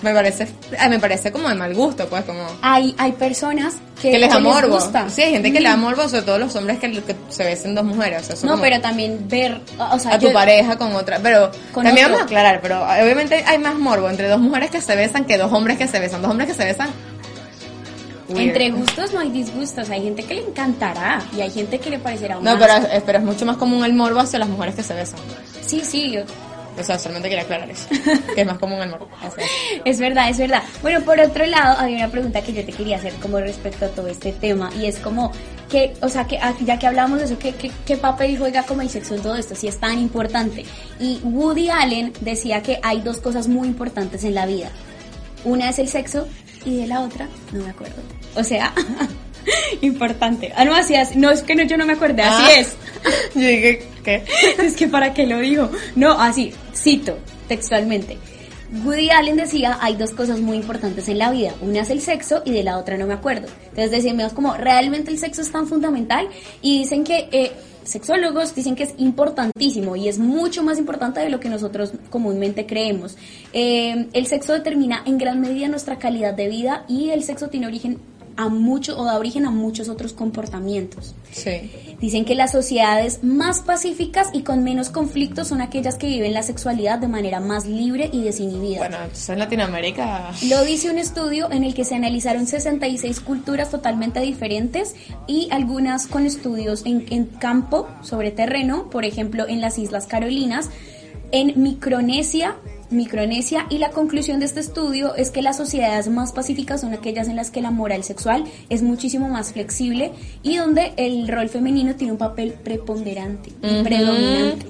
[0.04, 2.46] Me parece, eh, me parece como de mal gusto, pues, como.
[2.60, 4.78] Hay, hay personas que, Que les da morbo.
[5.08, 5.80] Sí, hay gente que le da Mm.
[5.80, 8.20] morbo, sobre todo los hombres que, que se besen dos mujeres.
[8.22, 11.18] O sea, eso No, como pero también ver, o sea, a tu pareja con otra.
[11.22, 12.18] Pero Con también otro.
[12.18, 15.38] vamos a aclarar, pero obviamente hay más morbo entre dos mujeres que se besan que
[15.38, 16.20] dos hombres que se besan.
[16.20, 16.90] Dos hombres que se besan.
[18.28, 18.40] weird.
[18.48, 21.98] Entre gustos no hay disgustos, hay gente que le encantará y hay gente que le
[21.98, 24.74] parecerá un No, pero, es- pero es mucho más común el morbo hacia las mujeres
[24.74, 25.18] que se besan.
[25.64, 26.22] Sí, sí, yo-
[26.78, 27.86] O sea, solamente quería aclarar eso.
[28.34, 29.08] que es más común el morbo.
[29.84, 30.62] Es verdad, es verdad.
[30.82, 33.88] Bueno, por otro lado, había una pregunta que yo te quería hacer como respecto a
[33.88, 35.32] todo este tema y es como
[35.70, 38.64] que, o sea, que ah, ya que hablamos de eso, ¿qué, qué, qué papel juega
[38.64, 39.54] como el sexo en todo esto?
[39.54, 40.64] Si es tan importante.
[40.98, 44.70] Y Woody Allen decía que hay dos cosas muy importantes en la vida.
[45.44, 46.26] Una es el sexo
[46.64, 48.02] y de la otra no me acuerdo.
[48.34, 48.72] O sea,
[49.80, 50.52] importante.
[50.56, 51.16] Ah, no, así es.
[51.16, 52.60] No, es que no, yo no me acordé, así Ah.
[52.60, 52.76] es.
[53.34, 54.24] Yo dije, ¿qué?
[54.62, 55.70] es que para qué lo dijo.
[55.94, 58.16] No, así, cito textualmente.
[58.84, 61.52] Woody Allen decía, hay dos cosas muy importantes en la vida.
[61.60, 63.46] Una es el sexo y de la otra no me acuerdo.
[63.68, 66.28] Entonces decimos como, ¿realmente el sexo es tan fundamental?
[66.62, 67.28] Y dicen que...
[67.30, 67.52] Eh,
[67.84, 72.64] Sexólogos dicen que es importantísimo y es mucho más importante de lo que nosotros comúnmente
[72.64, 73.16] creemos.
[73.52, 77.66] Eh, el sexo determina en gran medida nuestra calidad de vida y el sexo tiene
[77.66, 77.98] origen
[78.36, 81.14] a mucho o da origen a muchos otros comportamientos.
[81.30, 81.70] Sí.
[82.00, 86.42] Dicen que las sociedades más pacíficas y con menos conflictos son aquellas que viven la
[86.42, 88.78] sexualidad de manera más libre y desinhibida.
[88.78, 88.96] Bueno,
[89.28, 90.32] en Latinoamérica.
[90.48, 94.94] Lo dice un estudio en el que se analizaron 66 culturas totalmente diferentes
[95.26, 100.70] y algunas con estudios en, en campo sobre terreno, por ejemplo en las Islas Carolinas,
[101.32, 102.56] en Micronesia,
[102.90, 107.28] Micronesia y la conclusión de este estudio es que las sociedades más pacíficas son aquellas
[107.28, 111.94] en las que la moral sexual es muchísimo más flexible y donde el rol femenino
[111.96, 114.66] tiene un papel preponderante y predominante.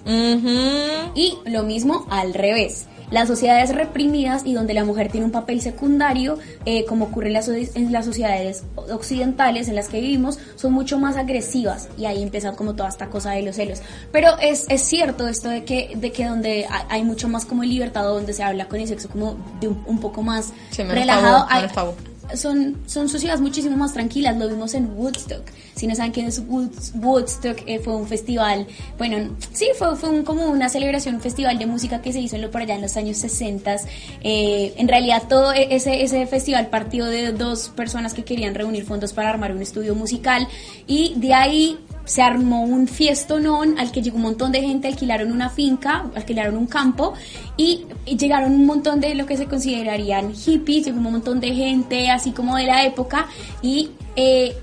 [1.15, 2.87] Y lo mismo al revés.
[3.15, 7.35] Las sociedades reprimidas y donde la mujer tiene un papel secundario, eh, como ocurre en
[7.35, 12.25] las, en las sociedades occidentales en las que vivimos, son mucho más agresivas y ahí
[12.25, 13.83] empieza como toda esta cosa de los celos.
[14.11, 18.03] Pero es, es cierto esto de que, de que donde hay, mucho más como libertad,
[18.03, 21.93] donde se habla con el sexo como de un, un poco más Sí, relajado, tabú,
[21.97, 22.14] hay-.
[22.35, 25.43] Son, son sociedades muchísimo más tranquilas, lo vimos en Woodstock.
[25.75, 28.67] Si no saben quién es Woods- Woodstock, eh, fue un festival,
[28.99, 32.37] bueno, sí, fue, fue un- como una celebración, un festival de música que se hizo
[32.37, 33.77] en lo por allá en los años 60.
[34.23, 38.85] Eh, en realidad todo e- ese, ese festival partió de dos personas que querían reunir
[38.85, 40.47] fondos para armar un estudio musical
[40.87, 45.33] y de ahí se armó un fiestonón al que llegó un montón de gente, alquilaron
[45.33, 47.15] una finca, alquilaron un campo
[47.57, 47.85] y,
[48.19, 52.33] llegaron un montón de lo que se considerarían hippies, llegó un montón de gente así
[52.33, 53.27] como de la época
[53.63, 54.55] y eh,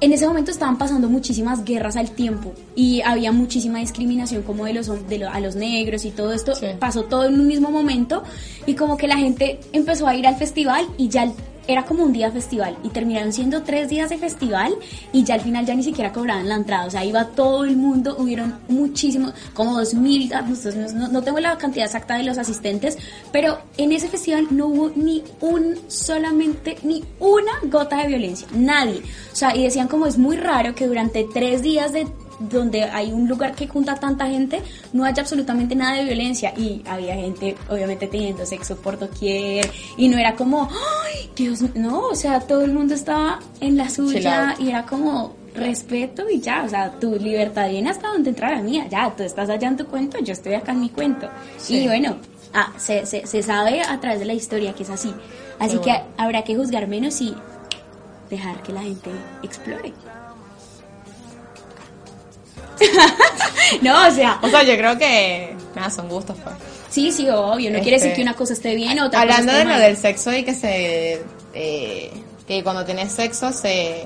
[0.00, 4.72] en ese momento estaban pasando muchísimas guerras al tiempo y había muchísima discriminación como de
[4.74, 6.66] los de lo- a los negros y todo esto Sí.
[6.80, 8.24] pasó todo en un mismo momento
[8.66, 11.30] y como que la gente empezó a ir al festival y ya
[11.66, 14.74] era como un día festival y terminaron siendo tres días de festival
[15.12, 17.76] y ya al final ya ni siquiera cobraban la entrada, o sea, iba todo el
[17.76, 20.44] mundo, hubieron muchísimos, como dos mil, ah,
[20.94, 22.98] no, no tengo la cantidad exacta de los asistentes,
[23.30, 29.02] pero en ese festival no hubo ni un, solamente, ni una gota de violencia, nadie.
[29.32, 32.06] O sea, y decían como es muy raro que durante tres días de
[32.48, 34.62] donde hay un lugar que junta tanta gente,
[34.92, 36.52] no haya absolutamente nada de violencia.
[36.56, 39.70] Y había gente, obviamente, teniendo sexo por doquier.
[39.96, 43.88] Y no era como, ¡ay, Dios No, o sea, todo el mundo estaba en la
[43.88, 46.64] suya y era como respeto y ya.
[46.64, 48.86] O sea, tu libertad viene hasta donde entra la mía.
[48.90, 51.28] Ya, tú estás allá en tu cuento, yo estoy acá en mi cuento.
[51.68, 52.16] Y bueno,
[52.54, 55.12] ah, se, se, se, sabe a través de la historia que es así.
[55.58, 57.34] Así que habrá que juzgar menos y
[58.28, 59.10] dejar que la gente
[59.42, 59.92] explore.
[63.82, 64.38] no, o sea.
[64.42, 65.54] O sea, yo creo que.
[65.74, 66.54] Nada, son gustos, pues.
[66.90, 67.70] Sí, sí, obvio.
[67.70, 69.74] No quiere decir este, que una cosa esté bien o otra Hablando cosa esté de
[69.74, 71.22] lo del sexo y que se.
[71.54, 72.12] Eh,
[72.46, 74.04] que cuando tienes sexo se.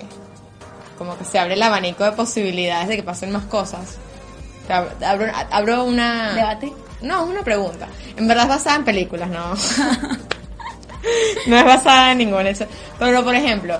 [0.98, 3.96] Como que se abre el abanico de posibilidades de que pasen más cosas.
[4.68, 6.34] Abro, abro una.
[6.34, 6.72] ¿Debate?
[7.02, 7.88] No, una pregunta.
[8.16, 9.54] En verdad es basada en películas, ¿no?
[11.46, 12.66] no es basada en ningún hecho.
[12.98, 13.78] Pero, por ejemplo,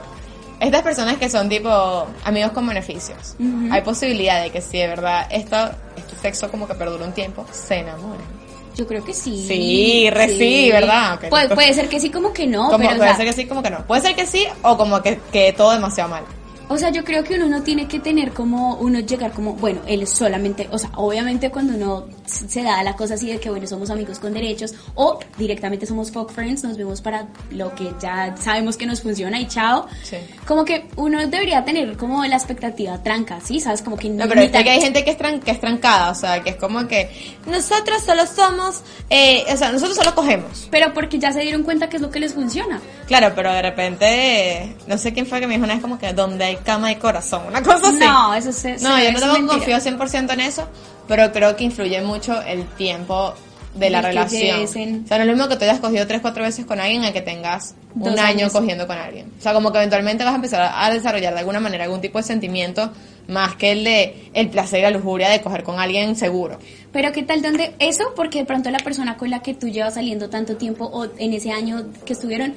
[0.61, 3.37] estas personas que son tipo amigos con beneficios,
[3.71, 5.57] hay posibilidad de que si de verdad esto,
[5.97, 8.37] este sexo como que perdura un tiempo, se enamoren.
[8.77, 9.47] Yo creo que sí.
[9.49, 11.19] Sí, re sí, ¿verdad?
[11.31, 12.71] puede ser que sí, como que no.
[12.71, 13.87] puede ser que sí, como que no.
[13.87, 16.25] Puede ser que sí o como que, que todo demasiado mal.
[16.69, 19.81] O sea, yo creo que uno no tiene que tener como, uno llegar como, bueno,
[19.87, 23.67] él solamente, o sea, obviamente cuando uno se da la cosa así de que, bueno,
[23.69, 28.35] somos amigos con derechos, o directamente somos folk friends, nos vemos para lo que ya
[28.37, 29.87] sabemos que nos funciona y chao.
[30.03, 30.17] Sí.
[30.45, 33.61] Como que uno debería tener como la expectativa tranca, ¿sí?
[33.61, 33.83] ¿Sabes?
[33.83, 34.27] Como que no.
[34.29, 36.89] pero es que hay gente que es, que es trancada, o sea, que es como
[36.89, 37.11] que
[37.47, 40.67] nosotros solo somos, eh, o sea, nosotros solo cogemos.
[40.73, 42.81] Pero porque ya se dieron cuenta que es lo que les funciona.
[43.07, 46.13] Claro, pero de repente, no sé quién fue que me dijo una vez como que
[46.13, 47.99] donde hay cama y corazón, una cosa así.
[47.99, 50.69] No, eso se, No, yo no tengo confío 100% en eso,
[51.09, 53.35] pero creo que influye mucho el tiempo
[53.79, 54.65] de la relación.
[54.65, 57.05] O sea, no es lo mismo que tú hayas cogido tres, cuatro veces con alguien
[57.05, 59.33] a que tengas un año cogiendo con alguien.
[59.39, 62.19] O sea, como que eventualmente vas a empezar a desarrollar de alguna manera algún tipo
[62.19, 62.91] de sentimiento
[63.29, 66.59] más que el de el placer y la lujuria de coger con alguien seguro.
[66.93, 69.95] Pero qué tal donde eso porque de pronto la persona con la que tú llevas
[69.95, 72.55] saliendo tanto tiempo o en ese año que estuvieron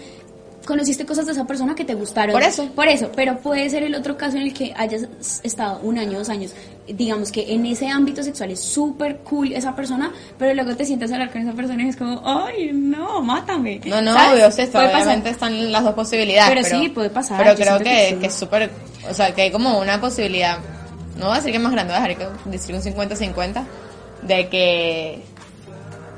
[0.66, 2.34] conociste cosas de esa persona que te gustaron.
[2.34, 2.68] Por eso.
[2.76, 5.08] Por eso, pero puede ser el otro caso en el que hayas
[5.44, 6.54] estado un año, dos años,
[6.88, 11.12] digamos que en ese ámbito sexual es súper cool esa persona, pero luego te sientas
[11.12, 13.82] a hablar con esa persona y es como, ay, no, mátame.
[13.86, 16.64] No, no, obvio, obviamente están las dos posibilidades.
[16.64, 17.42] Pero, sí, puede pasar.
[17.42, 18.70] Pero creo que, que, es súper,
[19.10, 20.60] o sea, que hay como una posibilidad,
[21.18, 23.64] no voy a decir que es más grande, voy a dejar que decir un 50-50,
[24.24, 25.24] de que,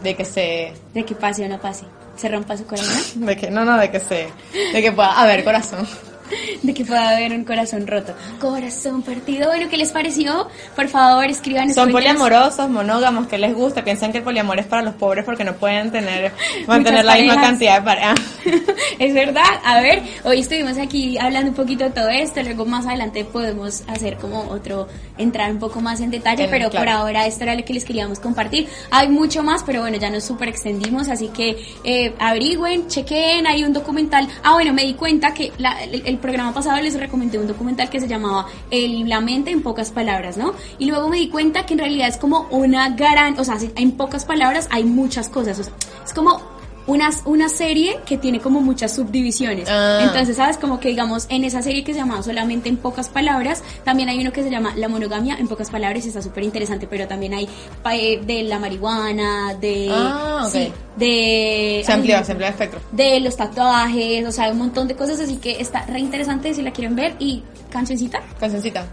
[0.04, 0.74] de que se...
[0.94, 1.86] De que pase o no pase
[2.16, 3.26] se rompa su corazón.
[3.26, 4.30] De que, no, no, de que se,
[4.74, 5.88] de que pueda haber corazón.
[6.62, 8.14] de que pueda haber un corazón roto.
[8.40, 9.48] Corazón partido.
[9.48, 10.48] Bueno, ¿qué les pareció?
[10.76, 11.74] Por favor, escriban.
[11.74, 13.84] Son poliamorosos, monógamos, ¿qué les gusta?
[13.84, 16.32] Piensan que el poliamor es para los pobres porque no pueden tener
[16.68, 18.20] mantener la misma cantidad de parejas.
[19.00, 19.44] es verdad.
[19.64, 22.42] A ver, hoy estuvimos aquí hablando un poquito de todo esto.
[22.44, 26.48] Luego más adelante podemos hacer como otro, entrar un poco más en detalle.
[26.50, 28.68] pero por ahora esto era lo que les queríamos compartir.
[28.90, 31.10] Hay mucho más, pero bueno, ya nos super extendimos.
[31.10, 33.48] Así que eh, averigüen, chequen.
[33.48, 34.28] Hay un documental.
[34.44, 38.00] Ah, bueno, me di cuenta que la, el programa pasado les recomendé un documental que
[38.00, 40.54] se llamaba El, La mente en pocas palabras, ¿no?
[40.80, 43.92] Y luego me di cuenta que en realidad es como una gran, o sea, en
[43.94, 45.74] pocas palabras hay muchas cosas, o sea,
[46.06, 46.51] es como
[46.92, 49.70] una, una serie que tiene como muchas subdivisiones.
[49.70, 50.02] Ah.
[50.04, 50.58] Entonces, ¿sabes?
[50.58, 54.20] Como que digamos, en esa serie que se llama solamente en pocas palabras, también hay
[54.20, 57.34] uno que se llama La monogamia en pocas palabras y está súper interesante, pero también
[57.34, 57.48] hay
[57.94, 59.88] eh, de la marihuana, de...
[59.90, 61.82] Ah, sí, de...
[61.86, 62.82] Se amplía, se amplía el espectro.
[62.92, 66.62] De los tatuajes, o sea, un montón de cosas, así que está re interesante si
[66.62, 67.16] la quieren ver.
[67.20, 68.22] Y, ¿cancioncita?
[68.38, 68.86] Cancioncita.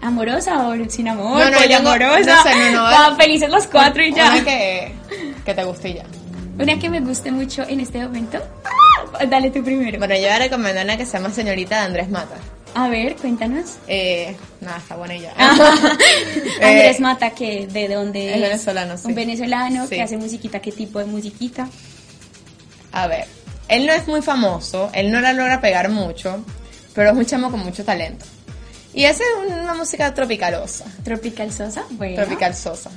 [0.00, 1.38] ¿Amorosa o sin amor?
[1.38, 2.36] No, no, amorosa.
[2.36, 3.16] No sé, no, no.
[3.16, 4.44] felices los cuatro y ya.
[4.44, 4.94] que,
[5.44, 6.04] que te guste ya.
[6.58, 8.38] Una que me guste mucho en este momento.
[9.28, 9.98] Dale tú primero.
[9.98, 12.36] Bueno, yo voy a recomendar una que se llama Señorita de Andrés Mata.
[12.74, 13.76] A ver, cuéntanos.
[13.86, 15.32] Eh, nada, está buena ya.
[15.36, 18.40] Andrés eh, Mata, que ¿de dónde es?
[18.40, 19.08] venezolano, sí.
[19.08, 20.60] Un venezolano que hace musiquita.
[20.60, 21.68] ¿Qué tipo de musiquita?
[22.92, 23.26] A ver,
[23.68, 26.44] él no es muy famoso, él no la logra pegar mucho,
[26.94, 28.24] pero es un chamo con mucho talento.
[28.94, 30.84] Y hace una música tropicalosa.
[31.02, 31.84] ¿Tropical sosa?
[31.90, 32.16] Bueno.
[32.16, 32.90] Tropical sosa.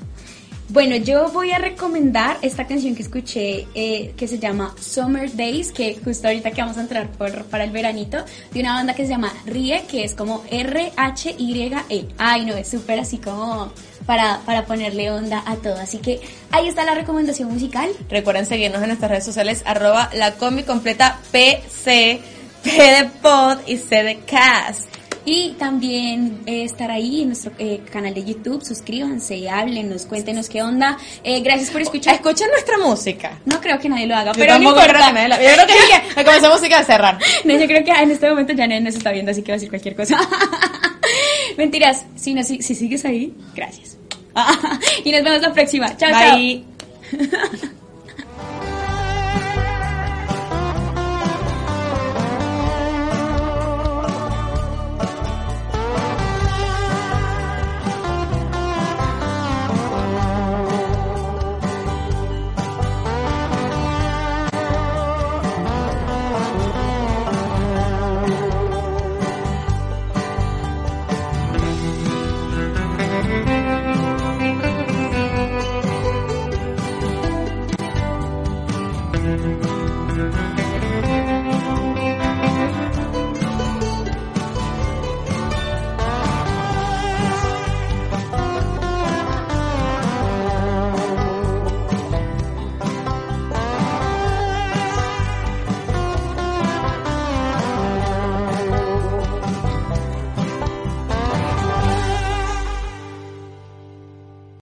[0.68, 5.72] Bueno, yo voy a recomendar esta canción que escuché eh, que se llama Summer Days,
[5.72, 9.04] que justo ahorita que vamos a entrar por, para el veranito, de una banda que
[9.04, 12.08] se llama Rie, que es como R-H-Y-E.
[12.18, 13.72] Ay, no, es súper así como
[14.08, 15.76] para, para ponerle onda a todo.
[15.76, 17.92] Así que ahí está la recomendación musical.
[18.10, 22.22] Recuerden seguirnos en nuestras redes sociales, arroba la completa PC
[22.64, 24.90] P de pod y C de cast.
[25.28, 30.62] Y también eh, estar ahí en nuestro eh, canal de YouTube, suscríbanse, háblenos, cuéntenos qué
[30.62, 30.98] onda.
[31.24, 32.14] Eh, gracias por escuchar.
[32.16, 33.40] Escuchen nuestra música.
[33.46, 35.08] No creo que nadie lo haga, Yo pero no creo importa.
[35.08, 37.18] que nadie la- Yo creo que que me comenzó música de cerrar.
[37.46, 39.56] No, yo creo que en este momento ya nadie nos está viendo, así que va
[39.56, 40.20] a decir cualquier cosa.
[41.58, 43.98] Mentiras, si, no, si, si sigues ahí, gracias.
[45.04, 45.96] y nos vemos la próxima.
[45.98, 46.38] Chao, chao.
[46.38, 46.64] Bye.
[47.12, 47.72] Thank